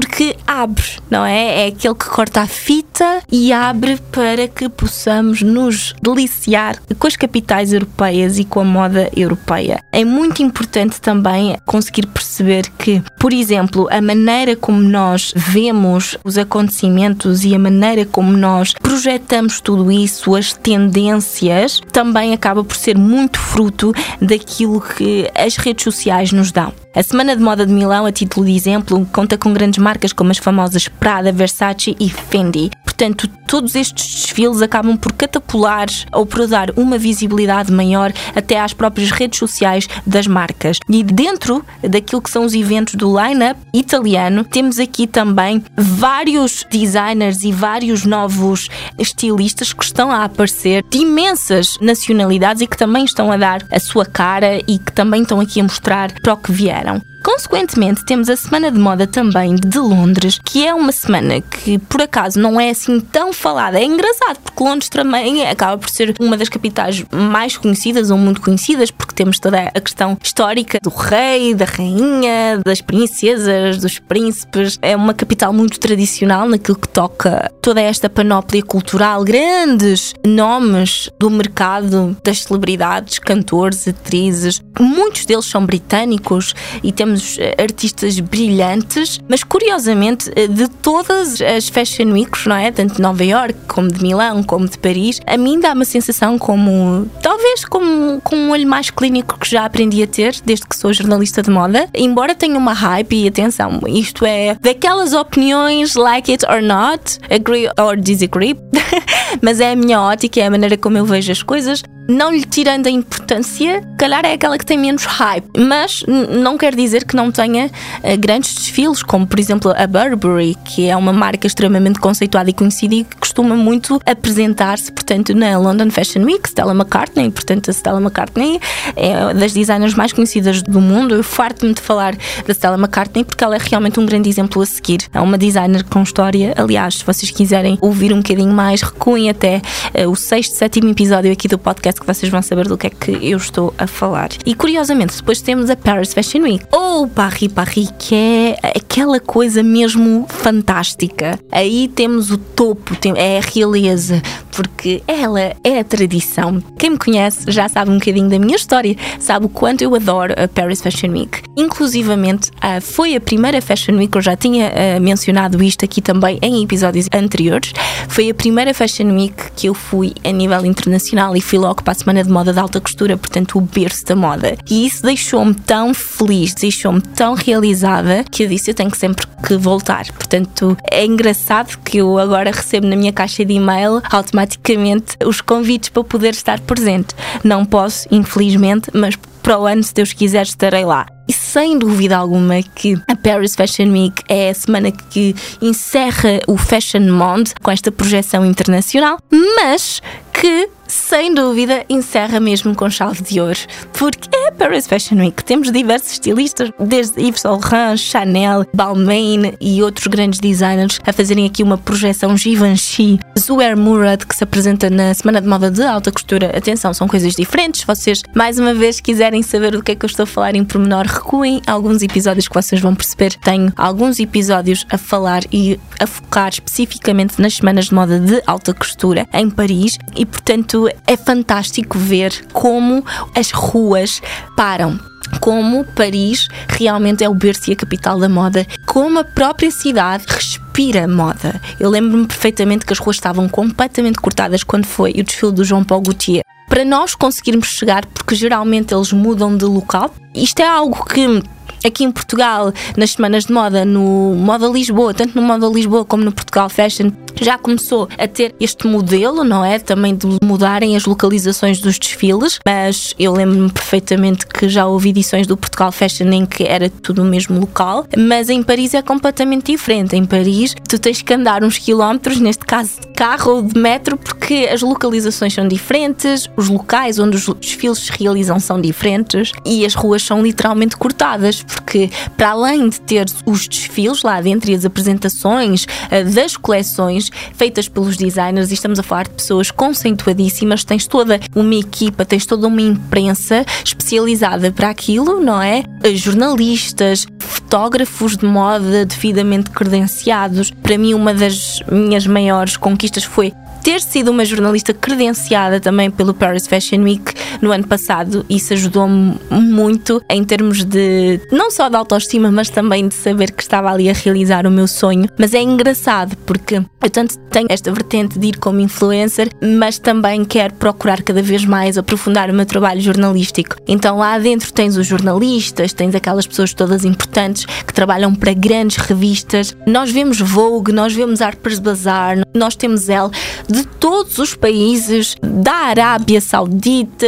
porque 0.00 0.34
abre, 0.46 0.82
não 1.10 1.26
é? 1.26 1.64
É 1.64 1.66
aquele 1.66 1.94
que 1.94 2.06
corta 2.06 2.40
a 2.40 2.46
fita 2.46 3.22
e 3.30 3.52
abre 3.52 3.98
para 4.10 4.48
que 4.48 4.66
possamos 4.66 5.42
nos 5.42 5.94
deliciar 6.00 6.80
com 6.98 7.06
as 7.06 7.16
capitais 7.16 7.74
europeias 7.74 8.38
e 8.38 8.44
com 8.44 8.60
a 8.60 8.64
moda 8.64 9.10
europeia. 9.14 9.84
É 9.92 10.02
muito 10.02 10.42
importante 10.42 10.98
também 11.02 11.54
conseguir 11.66 12.06
perceber 12.06 12.70
que, 12.78 13.02
por 13.18 13.30
exemplo, 13.30 13.88
a 13.90 14.00
maneira 14.00 14.56
como 14.56 14.80
nós 14.80 15.34
vemos 15.36 16.16
os 16.24 16.38
acontecimentos 16.38 17.44
e 17.44 17.54
a 17.54 17.58
maneira 17.58 18.06
como 18.06 18.32
nós 18.32 18.72
projetamos 18.72 19.60
tudo 19.60 19.92
isso, 19.92 20.34
as 20.34 20.54
tendências, 20.54 21.78
também 21.92 22.32
acaba 22.32 22.64
por 22.64 22.74
ser 22.74 22.96
muito 22.96 23.38
fruto 23.38 23.92
daquilo 24.18 24.80
que 24.80 25.30
as 25.34 25.58
redes 25.58 25.84
sociais 25.84 26.32
nos 26.32 26.50
dão. 26.50 26.72
A 26.92 27.04
Semana 27.04 27.36
de 27.36 27.42
Moda 27.42 27.64
de 27.64 27.72
Milão, 27.72 28.04
a 28.04 28.10
título 28.10 28.44
de 28.44 28.52
exemplo, 28.52 29.06
conta 29.12 29.38
com 29.38 29.52
grandes 29.52 29.78
marcas 29.78 30.12
como 30.12 30.32
as 30.32 30.38
famosas 30.38 30.88
Prada, 30.88 31.30
Versace 31.30 31.96
e 32.00 32.08
Fendi. 32.08 32.68
Portanto, 32.84 33.28
todos 33.46 33.76
estes 33.76 34.12
desfiles 34.12 34.60
acabam 34.60 34.96
por 34.96 35.12
catapular 35.12 35.86
ou 36.12 36.26
por 36.26 36.46
dar 36.48 36.70
uma 36.76 36.98
visibilidade 36.98 37.72
maior 37.72 38.12
até 38.34 38.60
às 38.60 38.72
próprias 38.72 39.10
redes 39.12 39.38
sociais 39.38 39.88
das 40.04 40.26
marcas. 40.26 40.78
E 40.88 41.02
dentro 41.04 41.64
daquilo 41.80 42.20
que 42.20 42.28
são 42.28 42.44
os 42.44 42.54
eventos 42.54 42.96
do 42.96 43.18
line-up 43.18 43.58
italiano, 43.72 44.44
temos 44.44 44.80
aqui 44.80 45.06
também 45.06 45.64
vários 45.76 46.66
designers 46.70 47.42
e 47.44 47.52
vários 47.52 48.04
novos 48.04 48.68
estilistas 48.98 49.72
que 49.72 49.84
estão 49.84 50.10
a 50.10 50.24
aparecer 50.24 50.84
de 50.90 50.98
imensas 50.98 51.78
nacionalidades 51.80 52.62
e 52.62 52.66
que 52.66 52.76
também 52.76 53.04
estão 53.04 53.30
a 53.30 53.36
dar 53.36 53.64
a 53.70 53.78
sua 53.78 54.04
cara 54.04 54.58
e 54.66 54.78
que 54.78 54.92
também 54.92 55.22
estão 55.22 55.40
aqui 55.40 55.60
a 55.60 55.64
mostrar 55.64 56.12
para 56.20 56.34
o 56.34 56.36
que 56.36 56.52
vier 56.52 56.79
fizeram. 56.80 57.09
Consequentemente, 57.32 58.04
temos 58.04 58.28
a 58.28 58.34
Semana 58.34 58.72
de 58.72 58.78
Moda 58.78 59.06
também 59.06 59.54
de 59.54 59.78
Londres, 59.78 60.40
que 60.44 60.66
é 60.66 60.74
uma 60.74 60.90
semana 60.90 61.40
que 61.40 61.78
por 61.78 62.02
acaso 62.02 62.40
não 62.40 62.60
é 62.60 62.70
assim 62.70 62.98
tão 62.98 63.32
falada. 63.32 63.78
É 63.78 63.84
engraçado, 63.84 64.40
porque 64.42 64.64
Londres 64.64 64.88
também 64.88 65.46
acaba 65.46 65.78
por 65.78 65.88
ser 65.88 66.12
uma 66.18 66.36
das 66.36 66.48
capitais 66.48 67.04
mais 67.12 67.56
conhecidas 67.56 68.10
ou 68.10 68.18
muito 68.18 68.40
conhecidas, 68.40 68.90
porque 68.90 69.14
temos 69.14 69.38
toda 69.38 69.60
a 69.60 69.80
questão 69.80 70.18
histórica 70.20 70.80
do 70.82 70.90
rei, 70.90 71.54
da 71.54 71.66
rainha, 71.66 72.60
das 72.66 72.80
princesas, 72.80 73.78
dos 73.78 74.00
príncipes. 74.00 74.76
É 74.82 74.96
uma 74.96 75.14
capital 75.14 75.52
muito 75.52 75.78
tradicional 75.78 76.48
naquilo 76.48 76.78
que 76.78 76.88
toca 76.88 77.48
toda 77.62 77.80
esta 77.80 78.10
panóplia 78.10 78.62
cultural, 78.62 79.22
grandes 79.22 80.14
nomes 80.26 81.08
do 81.16 81.30
mercado 81.30 82.16
das 82.24 82.42
celebridades, 82.42 83.20
cantores, 83.20 83.86
atrizes. 83.86 84.60
Muitos 84.80 85.24
deles 85.24 85.44
são 85.46 85.64
britânicos 85.64 86.54
e 86.82 86.90
temos 86.90 87.19
temos 87.20 87.38
eh, 87.38 87.54
artistas 87.58 88.18
brilhantes, 88.18 89.20
mas 89.28 89.44
curiosamente, 89.44 90.30
eh, 90.34 90.46
de 90.46 90.68
todas 90.68 91.40
as 91.40 91.68
Fashion 91.68 92.12
Weeks, 92.12 92.46
não 92.46 92.56
é? 92.56 92.72
Tanto 92.72 92.94
de 92.94 93.02
Nova 93.02 93.24
York, 93.24 93.54
como 93.68 93.88
de 93.88 94.02
Milão, 94.02 94.42
como 94.42 94.68
de 94.68 94.78
Paris, 94.78 95.20
a 95.26 95.36
mim 95.36 95.60
dá 95.60 95.72
uma 95.72 95.84
sensação 95.84 96.38
como, 96.38 97.06
talvez 97.22 97.64
como 97.64 98.20
com 98.22 98.36
um 98.36 98.50
olho 98.50 98.66
mais 98.66 98.90
clínico 98.90 99.38
que 99.38 99.48
já 99.48 99.64
aprendi 99.64 100.02
a 100.02 100.06
ter 100.06 100.34
desde 100.44 100.66
que 100.66 100.76
sou 100.76 100.92
jornalista 100.92 101.42
de 101.42 101.50
moda, 101.50 101.88
embora 101.94 102.34
tenha 102.34 102.56
uma 102.56 102.72
hype 102.72 103.24
e 103.24 103.28
atenção, 103.28 103.80
isto 103.86 104.24
é 104.24 104.56
daquelas 104.60 105.12
opiniões 105.12 105.94
like 105.94 106.30
it 106.30 106.44
or 106.46 106.62
not, 106.62 107.18
agree 107.30 107.68
or 107.78 107.96
disagree, 107.96 108.56
mas 109.40 109.60
é 109.60 109.72
a 109.72 109.76
minha 109.76 110.00
ótica, 110.00 110.40
é 110.40 110.46
a 110.46 110.50
maneira 110.50 110.76
como 110.76 110.98
eu 110.98 111.04
vejo 111.04 111.30
as 111.32 111.42
coisas 111.42 111.82
não 112.10 112.32
lhe 112.32 112.44
tirando 112.44 112.88
a 112.88 112.90
importância, 112.90 113.82
calhar 113.96 114.24
é 114.24 114.32
aquela 114.32 114.58
que 114.58 114.66
tem 114.66 114.76
menos 114.76 115.04
hype. 115.04 115.46
Mas 115.56 116.02
não 116.42 116.58
quer 116.58 116.74
dizer 116.74 117.04
que 117.04 117.14
não 117.14 117.30
tenha 117.30 117.66
uh, 117.66 118.18
grandes 118.18 118.52
desfiles, 118.54 119.02
como 119.02 119.26
por 119.26 119.38
exemplo 119.38 119.72
a 119.76 119.86
Burberry, 119.86 120.56
que 120.64 120.88
é 120.88 120.96
uma 120.96 121.12
marca 121.12 121.46
extremamente 121.46 122.00
conceituada 122.00 122.50
e 122.50 122.52
conhecida 122.52 122.94
e 122.96 123.04
que 123.04 123.16
costuma 123.16 123.54
muito 123.54 124.00
apresentar-se, 124.04 124.90
portanto, 124.90 125.34
na 125.34 125.56
London 125.56 125.90
Fashion 125.90 126.24
Week. 126.24 126.48
Stella 126.48 126.72
McCartney, 126.72 127.30
portanto, 127.30 127.70
a 127.70 127.72
Stella 127.72 128.00
McCartney 128.00 128.60
é 128.96 129.32
das 129.32 129.52
designers 129.52 129.94
mais 129.94 130.12
conhecidas 130.12 130.62
do 130.62 130.80
mundo. 130.80 131.14
Eu 131.14 131.22
farto-me 131.22 131.72
de 131.72 131.80
falar 131.80 132.16
da 132.44 132.52
Stella 132.52 132.76
McCartney 132.76 133.24
porque 133.24 133.44
ela 133.44 133.54
é 133.54 133.60
realmente 133.60 134.00
um 134.00 134.06
grande 134.06 134.28
exemplo 134.28 134.60
a 134.60 134.66
seguir. 134.66 135.06
É 135.14 135.20
uma 135.20 135.38
designer 135.38 135.84
com 135.84 136.02
história. 136.02 136.54
Aliás, 136.56 136.96
se 136.96 137.04
vocês 137.04 137.30
quiserem 137.30 137.78
ouvir 137.80 138.12
um 138.12 138.16
bocadinho 138.16 138.52
mais, 138.52 138.82
recuem 138.82 139.19
até 139.28 139.60
uh, 139.94 140.08
o 140.08 140.16
sexto, 140.16 140.54
sétimo 140.54 140.88
episódio 140.88 141.30
aqui 141.32 141.48
do 141.48 141.58
podcast 141.58 142.00
que 142.00 142.06
vocês 142.06 142.30
vão 142.30 142.40
saber 142.40 142.68
do 142.68 142.78
que 142.78 142.86
é 142.86 142.90
que 142.90 143.10
eu 143.10 143.36
estou 143.36 143.74
a 143.76 143.86
falar. 143.86 144.30
E 144.46 144.54
curiosamente, 144.54 145.16
depois 145.16 145.42
temos 145.42 145.68
a 145.68 145.76
Paris 145.76 146.14
Fashion 146.14 146.42
Week, 146.42 146.64
ou 146.70 147.08
Paris 147.08 147.48
Paris, 147.52 147.92
que 147.98 148.14
é 148.14 148.56
aquela 148.76 149.20
coisa 149.20 149.62
mesmo 149.62 150.26
fantástica. 150.28 151.38
Aí 151.50 151.88
temos 151.88 152.30
o 152.30 152.38
topo, 152.38 152.96
é 153.16 153.38
a 153.38 153.40
realeza, 153.40 154.22
porque 154.52 155.02
ela 155.06 155.40
é 155.64 155.78
a 155.80 155.84
tradição. 155.84 156.62
Quem 156.78 156.90
me 156.90 156.98
conhece 156.98 157.50
já 157.50 157.68
sabe 157.68 157.90
um 157.90 157.98
bocadinho 157.98 158.28
da 158.28 158.38
minha 158.38 158.56
história, 158.56 158.96
sabe 159.18 159.46
o 159.46 159.48
quanto 159.48 159.82
eu 159.82 159.94
adoro 159.94 160.34
a 160.36 160.46
Paris 160.46 160.80
Fashion 160.80 161.10
Week. 161.10 161.42
Inclusivamente, 161.56 162.50
ah, 162.60 162.80
foi 162.80 163.14
a 163.14 163.20
primeira 163.20 163.60
Fashion 163.60 163.96
Week, 163.96 164.14
eu 164.14 164.22
já 164.22 164.36
tinha 164.36 164.70
ah, 164.70 165.00
mencionado 165.00 165.62
isto 165.62 165.84
aqui 165.84 166.00
também 166.00 166.38
em 166.42 166.62
episódios 166.62 167.06
anteriores, 167.12 167.72
foi 168.08 168.30
a 168.30 168.34
primeira 168.34 168.74
Fashion 168.74 169.09
Week 169.10 169.34
que 169.56 169.68
eu 169.68 169.74
fui 169.74 170.14
a 170.24 170.30
nível 170.30 170.64
internacional 170.64 171.36
e 171.36 171.40
fui 171.40 171.58
logo 171.58 171.82
para 171.82 171.92
a 171.92 171.94
Semana 171.94 172.24
de 172.24 172.30
Moda 172.30 172.52
de 172.52 172.58
Alta 172.58 172.80
Costura, 172.80 173.16
portanto 173.16 173.58
o 173.58 173.60
berço 173.60 174.04
da 174.04 174.16
moda. 174.16 174.56
E 174.68 174.86
isso 174.86 175.02
deixou-me 175.02 175.54
tão 175.54 175.92
feliz, 175.94 176.54
deixou-me 176.54 177.00
tão 177.00 177.34
realizada 177.34 178.24
que 178.30 178.44
eu 178.44 178.48
disse 178.48 178.70
eu 178.70 178.74
tenho 178.74 178.90
que 178.90 178.98
sempre 178.98 179.26
que 179.46 179.56
voltar. 179.56 180.10
Portanto, 180.12 180.76
é 180.90 181.04
engraçado 181.04 181.78
que 181.84 181.98
eu 181.98 182.18
agora 182.18 182.50
recebo 182.50 182.86
na 182.86 182.96
minha 182.96 183.12
caixa 183.12 183.44
de 183.44 183.54
e-mail 183.54 184.00
automaticamente 184.10 185.16
os 185.24 185.40
convites 185.40 185.88
para 185.88 186.04
poder 186.04 186.30
estar 186.30 186.60
presente. 186.60 187.14
Não 187.42 187.64
posso, 187.64 188.06
infelizmente, 188.10 188.90
mas 188.92 189.16
para 189.42 189.58
o 189.58 189.66
ano, 189.66 189.82
se 189.82 189.94
Deus 189.94 190.12
quiser, 190.12 190.42
estarei 190.42 190.84
lá. 190.84 191.06
E 191.30 191.32
sem 191.32 191.78
dúvida 191.78 192.16
alguma 192.16 192.60
que 192.60 193.00
a 193.06 193.14
Paris 193.14 193.54
Fashion 193.54 193.92
Week 193.92 194.20
é 194.28 194.50
a 194.50 194.54
semana 194.54 194.90
que 194.90 195.32
encerra 195.62 196.40
o 196.48 196.56
Fashion 196.56 197.08
Monde 197.08 197.52
com 197.62 197.70
esta 197.70 197.92
projeção 197.92 198.44
internacional, 198.44 199.16
mas 199.30 200.02
que 200.32 200.68
sem 200.90 201.32
dúvida, 201.32 201.84
encerra 201.88 202.40
mesmo 202.40 202.74
com 202.74 202.90
chave 202.90 203.22
de 203.22 203.40
ouro, 203.40 203.58
porque 203.92 204.28
é 204.36 204.50
Paris 204.50 204.86
Fashion 204.86 205.18
Week. 205.18 205.44
Temos 205.44 205.70
diversos 205.70 206.12
estilistas, 206.12 206.70
desde 206.80 207.20
Yves 207.20 207.42
Saint 207.42 207.62
Laurent, 207.62 207.96
Chanel, 207.96 208.66
Balmain 208.74 209.54
e 209.60 209.82
outros 209.82 210.08
grandes 210.08 210.40
designers 210.40 210.98
a 211.06 211.12
fazerem 211.12 211.46
aqui 211.46 211.62
uma 211.62 211.78
projeção 211.78 212.36
Givenchy, 212.36 213.20
Zuer 213.38 213.76
Murad, 213.76 214.24
que 214.24 214.34
se 214.34 214.44
apresenta 214.44 214.90
na 214.90 215.14
Semana 215.14 215.40
de 215.40 215.48
Moda 215.48 215.70
de 215.70 215.82
Alta 215.82 216.10
Costura. 216.10 216.56
Atenção, 216.56 216.92
são 216.92 217.06
coisas 217.06 217.34
diferentes. 217.34 217.84
Vocês, 217.84 218.22
mais 218.34 218.58
uma 218.58 218.74
vez, 218.74 219.00
quiserem 219.00 219.42
saber 219.42 219.72
do 219.72 219.82
que 219.82 219.92
é 219.92 219.94
que 219.94 220.04
eu 220.04 220.08
estou 220.08 220.24
a 220.24 220.26
falar 220.26 220.56
em 220.56 220.64
pormenor, 220.64 221.06
recuem 221.06 221.62
alguns 221.66 222.02
episódios 222.02 222.48
que 222.48 222.54
vocês 222.54 222.80
vão 222.80 222.94
perceber. 222.94 223.34
Tenho 223.36 223.72
alguns 223.76 224.18
episódios 224.18 224.84
a 224.90 224.98
falar 224.98 225.42
e 225.52 225.78
a 226.00 226.06
focar 226.06 226.50
especificamente 226.50 227.40
nas 227.40 227.54
Semanas 227.54 227.86
de 227.86 227.94
Moda 227.94 228.18
de 228.18 228.42
Alta 228.46 228.74
Costura 228.74 229.26
em 229.32 229.48
Paris 229.48 229.98
e, 230.16 230.26
portanto, 230.26 230.79
é 230.88 231.16
fantástico 231.16 231.98
ver 231.98 232.32
como 232.52 233.04
as 233.34 233.50
ruas 233.50 234.20
param 234.56 234.98
como 235.38 235.84
Paris 235.84 236.48
realmente 236.68 237.22
é 237.22 237.28
o 237.28 237.34
berço 237.34 237.70
e 237.70 237.72
a 237.72 237.76
capital 237.76 238.18
da 238.18 238.28
moda, 238.28 238.66
como 238.86 239.20
a 239.20 239.24
própria 239.24 239.70
cidade 239.70 240.24
respira 240.28 241.06
moda. 241.06 241.60
Eu 241.78 241.90
lembro-me 241.90 242.26
perfeitamente 242.26 242.84
que 242.84 242.92
as 242.92 242.98
ruas 242.98 243.16
estavam 243.16 243.48
completamente 243.48 244.18
cortadas 244.18 244.64
quando 244.64 244.86
foi 244.86 245.12
o 245.12 245.22
desfile 245.22 245.52
do 245.52 245.64
João 245.64 245.84
Paulo 245.84 246.04
Gaultier. 246.04 246.42
Para 246.68 246.84
nós 246.84 247.14
conseguirmos 247.14 247.68
chegar, 247.68 248.06
porque 248.06 248.34
geralmente 248.34 248.94
eles 248.94 249.12
mudam 249.12 249.56
de 249.56 249.64
local, 249.64 250.14
isto 250.34 250.60
é 250.60 250.66
algo 250.66 251.04
que 251.04 251.42
aqui 251.84 252.04
em 252.04 252.12
Portugal, 252.12 252.72
nas 252.96 253.12
semanas 253.12 253.46
de 253.46 253.52
moda, 253.52 253.84
no 253.84 254.34
Moda 254.36 254.68
Lisboa, 254.68 255.14
tanto 255.14 255.34
no 255.34 255.42
Moda 255.42 255.66
Lisboa 255.66 256.04
como 256.04 256.22
no 256.22 256.32
Portugal 256.32 256.68
Fashion, 256.68 257.10
já 257.40 257.58
começou 257.58 258.08
a 258.18 258.28
ter 258.28 258.54
este 258.60 258.86
modelo, 258.86 259.42
não 259.44 259.64
é? 259.64 259.78
Também 259.78 260.14
de 260.14 260.26
mudarem 260.42 260.96
as 260.96 261.04
localizações 261.04 261.80
dos 261.80 261.98
desfiles, 261.98 262.58
mas 262.66 263.14
eu 263.18 263.32
lembro-me 263.32 263.70
perfeitamente 263.70 264.46
que 264.46 264.68
já 264.68 264.86
houve 264.86 265.10
edições 265.10 265.46
do 265.46 265.56
Portugal 265.56 265.90
Fashion 265.92 266.30
em 266.30 266.46
que 266.46 266.64
era 266.64 266.88
tudo 266.88 267.24
no 267.24 267.30
mesmo 267.30 267.58
local, 267.58 268.06
mas 268.16 268.48
em 268.48 268.62
Paris 268.62 268.94
é 268.94 269.02
completamente 269.02 269.72
diferente. 269.72 270.16
Em 270.16 270.24
Paris, 270.24 270.74
tu 270.88 270.98
tens 270.98 271.22
que 271.22 271.34
andar 271.34 271.64
uns 271.64 271.78
quilómetros, 271.78 272.38
neste 272.38 272.64
caso 272.64 273.00
de 273.00 273.08
carro 273.08 273.56
ou 273.56 273.62
de 273.62 273.78
metro, 273.78 274.16
porque 274.16 274.68
as 274.70 274.82
localizações 274.82 275.54
são 275.54 275.66
diferentes, 275.66 276.48
os 276.56 276.68
locais 276.68 277.18
onde 277.18 277.36
os 277.36 277.46
desfiles 277.54 277.98
se 277.98 278.12
realizam 278.12 278.58
são 278.58 278.80
diferentes 278.80 279.52
e 279.64 279.84
as 279.84 279.94
ruas 279.94 280.22
são 280.22 280.42
literalmente 280.42 280.96
cortadas, 280.96 281.62
porque 281.62 282.10
para 282.36 282.50
além 282.50 282.88
de 282.88 283.00
ter 283.00 283.26
os 283.46 283.68
desfiles 283.68 284.22
lá 284.22 284.40
dentro 284.40 284.70
e 284.70 284.74
as 284.74 284.84
apresentações 284.84 285.86
eh, 286.10 286.24
das 286.24 286.56
coleções, 286.56 287.29
feitas 287.54 287.88
pelos 287.88 288.16
designers 288.16 288.70
e 288.70 288.74
estamos 288.74 288.98
a 288.98 289.02
falar 289.02 289.24
de 289.24 289.30
pessoas 289.30 289.70
conceituadíssimas. 289.70 290.84
Tens 290.84 291.06
toda 291.06 291.40
uma 291.54 291.74
equipa, 291.74 292.24
tens 292.24 292.46
toda 292.46 292.66
uma 292.66 292.82
imprensa 292.82 293.64
especializada 293.84 294.70
para 294.72 294.90
aquilo, 294.90 295.40
não 295.40 295.60
é? 295.62 295.82
Jornalistas, 296.14 297.26
fotógrafos 297.38 298.36
de 298.36 298.46
moda 298.46 299.04
devidamente 299.04 299.70
credenciados. 299.70 300.70
Para 300.70 300.98
mim, 300.98 301.14
uma 301.14 301.32
das 301.32 301.80
minhas 301.90 302.26
maiores 302.26 302.76
conquistas 302.76 303.24
foi 303.24 303.52
ter 303.82 304.00
sido 304.00 304.30
uma 304.30 304.44
jornalista 304.44 304.92
credenciada 304.92 305.80
também 305.80 306.10
pelo 306.10 306.34
Paris 306.34 306.66
Fashion 306.66 307.02
Week 307.02 307.32
no 307.60 307.72
ano 307.72 307.86
passado, 307.86 308.44
isso 308.48 308.72
ajudou-me 308.72 309.36
muito 309.50 310.22
em 310.30 310.44
termos 310.44 310.84
de 310.84 311.40
não 311.50 311.70
só 311.70 311.88
de 311.88 311.96
autoestima, 311.96 312.50
mas 312.50 312.70
também 312.70 313.08
de 313.08 313.14
saber 313.14 313.52
que 313.52 313.62
estava 313.62 313.90
ali 313.90 314.08
a 314.08 314.12
realizar 314.12 314.66
o 314.66 314.70
meu 314.70 314.86
sonho. 314.86 315.28
Mas 315.38 315.54
é 315.54 315.60
engraçado 315.60 316.36
porque 316.46 316.76
eu 316.76 317.10
tanto 317.10 317.38
tenho 317.50 317.66
esta 317.70 317.90
vertente 317.92 318.38
de 318.38 318.48
ir 318.48 318.58
como 318.58 318.80
influencer, 318.80 319.50
mas 319.60 319.98
também 319.98 320.44
quero 320.44 320.74
procurar 320.74 321.22
cada 321.22 321.42
vez 321.42 321.64
mais 321.64 321.98
aprofundar 321.98 322.50
o 322.50 322.54
meu 322.54 322.66
trabalho 322.66 323.00
jornalístico. 323.00 323.76
Então 323.86 324.18
lá 324.18 324.38
dentro 324.38 324.72
tens 324.72 324.96
os 324.96 325.06
jornalistas, 325.06 325.92
tens 325.92 326.14
aquelas 326.14 326.46
pessoas 326.46 326.74
todas 326.74 327.04
importantes 327.04 327.64
que 327.64 327.92
trabalham 327.92 328.34
para 328.34 328.52
grandes 328.52 328.96
revistas. 328.96 329.76
Nós 329.86 330.10
vemos 330.10 330.40
Vogue, 330.40 330.92
nós 330.92 331.14
vemos 331.14 331.40
Harper's 331.40 331.78
Bazaar, 331.78 332.38
nós 332.54 332.76
temos 332.76 333.08
Elle 333.08 333.30
de 333.68 333.86
todos 333.86 334.38
os 334.38 334.54
países, 334.54 335.36
da 335.42 335.72
Arábia 335.72 336.40
Saudita, 336.40 337.26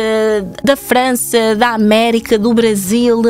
da 0.63 0.77
França, 0.77 1.55
da 1.57 1.71
América, 1.71 2.39
do 2.39 2.53
Brasil. 2.53 3.23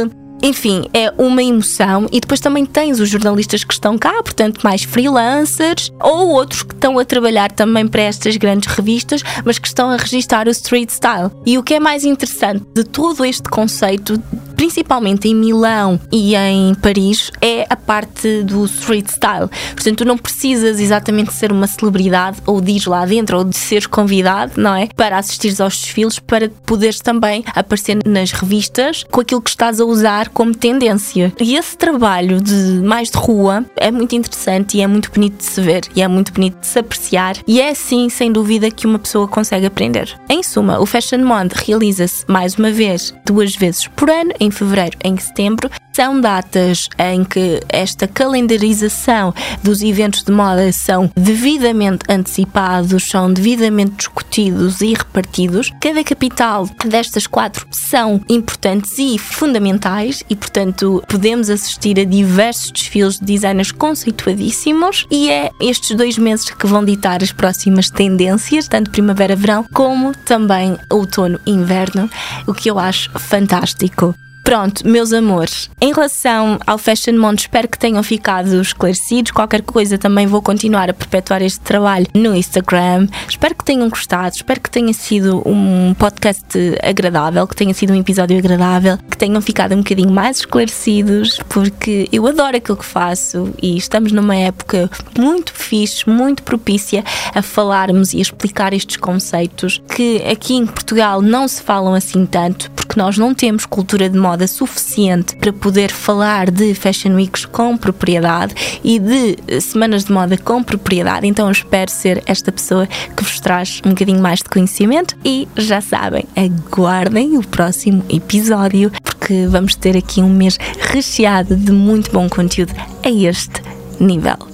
Enfim, 0.42 0.88
é 0.92 1.12
uma 1.16 1.40
emoção. 1.40 2.08
E 2.10 2.20
depois 2.20 2.40
também 2.40 2.66
tens 2.66 2.98
os 2.98 3.08
jornalistas 3.08 3.62
que 3.62 3.72
estão 3.72 3.96
cá, 3.96 4.20
portanto, 4.22 4.60
mais 4.64 4.82
freelancers, 4.82 5.92
ou 6.00 6.30
outros 6.30 6.64
que 6.64 6.74
estão 6.74 6.98
a 6.98 7.04
trabalhar 7.04 7.52
também 7.52 7.86
para 7.86 8.02
estas 8.02 8.36
grandes 8.36 8.68
revistas, 8.74 9.22
mas 9.44 9.60
que 9.60 9.68
estão 9.68 9.88
a 9.88 9.96
registrar 9.96 10.48
o 10.48 10.50
street 10.50 10.90
style. 10.90 11.30
E 11.46 11.56
o 11.56 11.62
que 11.62 11.74
é 11.74 11.80
mais 11.80 12.04
interessante 12.04 12.64
de 12.74 12.82
todo 12.82 13.24
este 13.24 13.48
conceito 13.48 14.20
principalmente 14.62 15.26
em 15.26 15.34
Milão 15.34 15.98
e 16.12 16.36
em 16.36 16.72
Paris, 16.76 17.32
é 17.40 17.66
a 17.68 17.74
parte 17.74 18.44
do 18.44 18.64
street 18.66 19.08
style. 19.08 19.48
Portanto, 19.74 19.96
tu 19.96 20.04
não 20.04 20.16
precisas 20.16 20.78
exatamente 20.78 21.32
ser 21.32 21.50
uma 21.50 21.66
celebridade 21.66 22.38
ou 22.46 22.60
de 22.60 22.70
ir 22.70 22.86
lá 22.86 23.04
dentro 23.04 23.38
ou 23.38 23.44
de 23.44 23.56
seres 23.56 23.88
convidado, 23.88 24.52
não 24.56 24.72
é? 24.76 24.86
Para 24.94 25.18
assistir 25.18 25.60
aos 25.60 25.76
desfiles, 25.76 26.20
para 26.20 26.48
poderes 26.64 27.00
também 27.00 27.42
aparecer 27.56 27.98
nas 28.06 28.30
revistas 28.30 29.04
com 29.10 29.20
aquilo 29.20 29.42
que 29.42 29.50
estás 29.50 29.80
a 29.80 29.84
usar 29.84 30.28
como 30.28 30.54
tendência. 30.54 31.32
E 31.40 31.56
esse 31.56 31.76
trabalho 31.76 32.40
de 32.40 32.54
mais 32.84 33.10
de 33.10 33.18
rua 33.18 33.64
é 33.76 33.90
muito 33.90 34.14
interessante 34.14 34.76
e 34.76 34.80
é 34.80 34.86
muito 34.86 35.10
bonito 35.10 35.38
de 35.38 35.44
se 35.44 35.60
ver 35.60 35.82
e 35.96 36.02
é 36.02 36.06
muito 36.06 36.32
bonito 36.32 36.60
de 36.60 36.68
se 36.68 36.78
apreciar 36.78 37.34
e 37.48 37.60
é 37.60 37.70
assim, 37.70 38.08
sem 38.08 38.30
dúvida, 38.30 38.70
que 38.70 38.86
uma 38.86 39.00
pessoa 39.00 39.26
consegue 39.26 39.66
aprender. 39.66 40.16
Em 40.28 40.40
suma, 40.40 40.78
o 40.78 40.86
Fashion 40.86 41.24
Month 41.24 41.54
realiza-se 41.66 42.24
mais 42.28 42.54
uma 42.54 42.70
vez, 42.70 43.12
duas 43.26 43.56
vezes 43.56 43.88
por 43.88 44.08
ano, 44.08 44.30
em 44.38 44.51
fevereiro, 44.52 44.96
em 45.02 45.16
setembro, 45.16 45.70
são 45.94 46.20
datas 46.20 46.88
em 46.98 47.22
que 47.22 47.60
esta 47.68 48.08
calendarização 48.08 49.34
dos 49.62 49.82
eventos 49.82 50.22
de 50.22 50.32
moda 50.32 50.72
são 50.72 51.10
devidamente 51.14 52.04
antecipados, 52.08 53.04
são 53.04 53.32
devidamente 53.32 53.96
discutidos 53.96 54.80
e 54.80 54.94
repartidos. 54.94 55.70
Cada 55.80 56.02
capital 56.02 56.66
destas 56.86 57.26
quatro 57.26 57.66
são 57.70 58.20
importantes 58.28 58.98
e 58.98 59.18
fundamentais 59.18 60.22
e, 60.30 60.34
portanto, 60.34 61.02
podemos 61.06 61.50
assistir 61.50 62.00
a 62.00 62.04
diversos 62.04 62.70
desfiles 62.72 63.18
de 63.18 63.26
designers 63.26 63.70
conceituadíssimos 63.70 65.06
e 65.10 65.30
é 65.30 65.50
estes 65.60 65.94
dois 65.94 66.16
meses 66.16 66.48
que 66.50 66.66
vão 66.66 66.84
ditar 66.84 67.22
as 67.22 67.32
próximas 67.32 67.90
tendências, 67.90 68.66
tanto 68.66 68.90
primavera-verão 68.90 69.66
como 69.72 70.14
também 70.14 70.78
outono-inverno, 70.90 72.08
o 72.46 72.54
que 72.54 72.70
eu 72.70 72.78
acho 72.78 73.10
fantástico. 73.18 74.14
Pronto, 74.44 74.86
meus 74.86 75.12
amores, 75.12 75.70
em 75.80 75.92
relação 75.92 76.58
ao 76.66 76.76
Fashion 76.76 77.16
Month, 77.16 77.42
espero 77.42 77.68
que 77.68 77.78
tenham 77.78 78.02
ficado 78.02 78.60
esclarecidos. 78.60 79.30
Qualquer 79.30 79.62
coisa 79.62 79.96
também 79.96 80.26
vou 80.26 80.42
continuar 80.42 80.90
a 80.90 80.92
perpetuar 80.92 81.42
este 81.42 81.60
trabalho 81.60 82.06
no 82.12 82.34
Instagram. 82.34 83.06
Espero 83.28 83.54
que 83.54 83.64
tenham 83.64 83.88
gostado, 83.88 84.34
espero 84.34 84.60
que 84.60 84.70
tenha 84.70 84.92
sido 84.92 85.42
um 85.46 85.94
podcast 85.94 86.58
agradável, 86.82 87.46
que 87.46 87.54
tenha 87.54 87.72
sido 87.72 87.92
um 87.92 87.96
episódio 87.96 88.36
agradável, 88.36 88.98
que 89.08 89.16
tenham 89.16 89.40
ficado 89.40 89.74
um 89.74 89.78
bocadinho 89.78 90.10
mais 90.10 90.38
esclarecidos, 90.38 91.38
porque 91.48 92.08
eu 92.12 92.26
adoro 92.26 92.56
aquilo 92.56 92.76
que 92.76 92.84
faço 92.84 93.54
e 93.62 93.76
estamos 93.76 94.10
numa 94.10 94.36
época 94.36 94.90
muito 95.16 95.52
fixe, 95.54 96.08
muito 96.08 96.42
propícia 96.42 97.04
a 97.32 97.42
falarmos 97.42 98.12
e 98.12 98.18
a 98.18 98.22
explicar 98.22 98.72
estes 98.72 98.96
conceitos 98.96 99.80
que 99.94 100.22
aqui 100.30 100.54
em 100.54 100.66
Portugal 100.66 101.22
não 101.22 101.46
se 101.46 101.62
falam 101.62 101.94
assim 101.94 102.26
tanto, 102.26 102.70
porque 102.92 103.00
nós 103.00 103.16
não 103.16 103.32
temos 103.32 103.64
cultura 103.64 104.06
de 104.06 104.18
moda 104.18 104.46
suficiente 104.46 105.34
para 105.36 105.50
poder 105.50 105.90
falar 105.90 106.50
de 106.50 106.74
Fashion 106.74 107.14
Weeks 107.14 107.46
com 107.46 107.74
propriedade 107.74 108.54
e 108.84 108.98
de 108.98 109.60
semanas 109.62 110.04
de 110.04 110.12
moda 110.12 110.36
com 110.36 110.62
propriedade. 110.62 111.26
Então 111.26 111.46
eu 111.46 111.52
espero 111.52 111.90
ser 111.90 112.22
esta 112.26 112.52
pessoa 112.52 112.86
que 112.86 113.22
vos 113.24 113.40
traz 113.40 113.80
um 113.86 113.90
bocadinho 113.90 114.20
mais 114.20 114.40
de 114.40 114.50
conhecimento 114.50 115.16
e 115.24 115.48
já 115.56 115.80
sabem, 115.80 116.26
aguardem 116.36 117.38
o 117.38 117.42
próximo 117.42 118.04
episódio 118.10 118.92
porque 119.02 119.46
vamos 119.46 119.74
ter 119.74 119.96
aqui 119.96 120.20
um 120.20 120.28
mês 120.28 120.58
recheado 120.78 121.56
de 121.56 121.72
muito 121.72 122.12
bom 122.12 122.28
conteúdo 122.28 122.74
a 123.02 123.08
este 123.08 123.62
nível. 123.98 124.51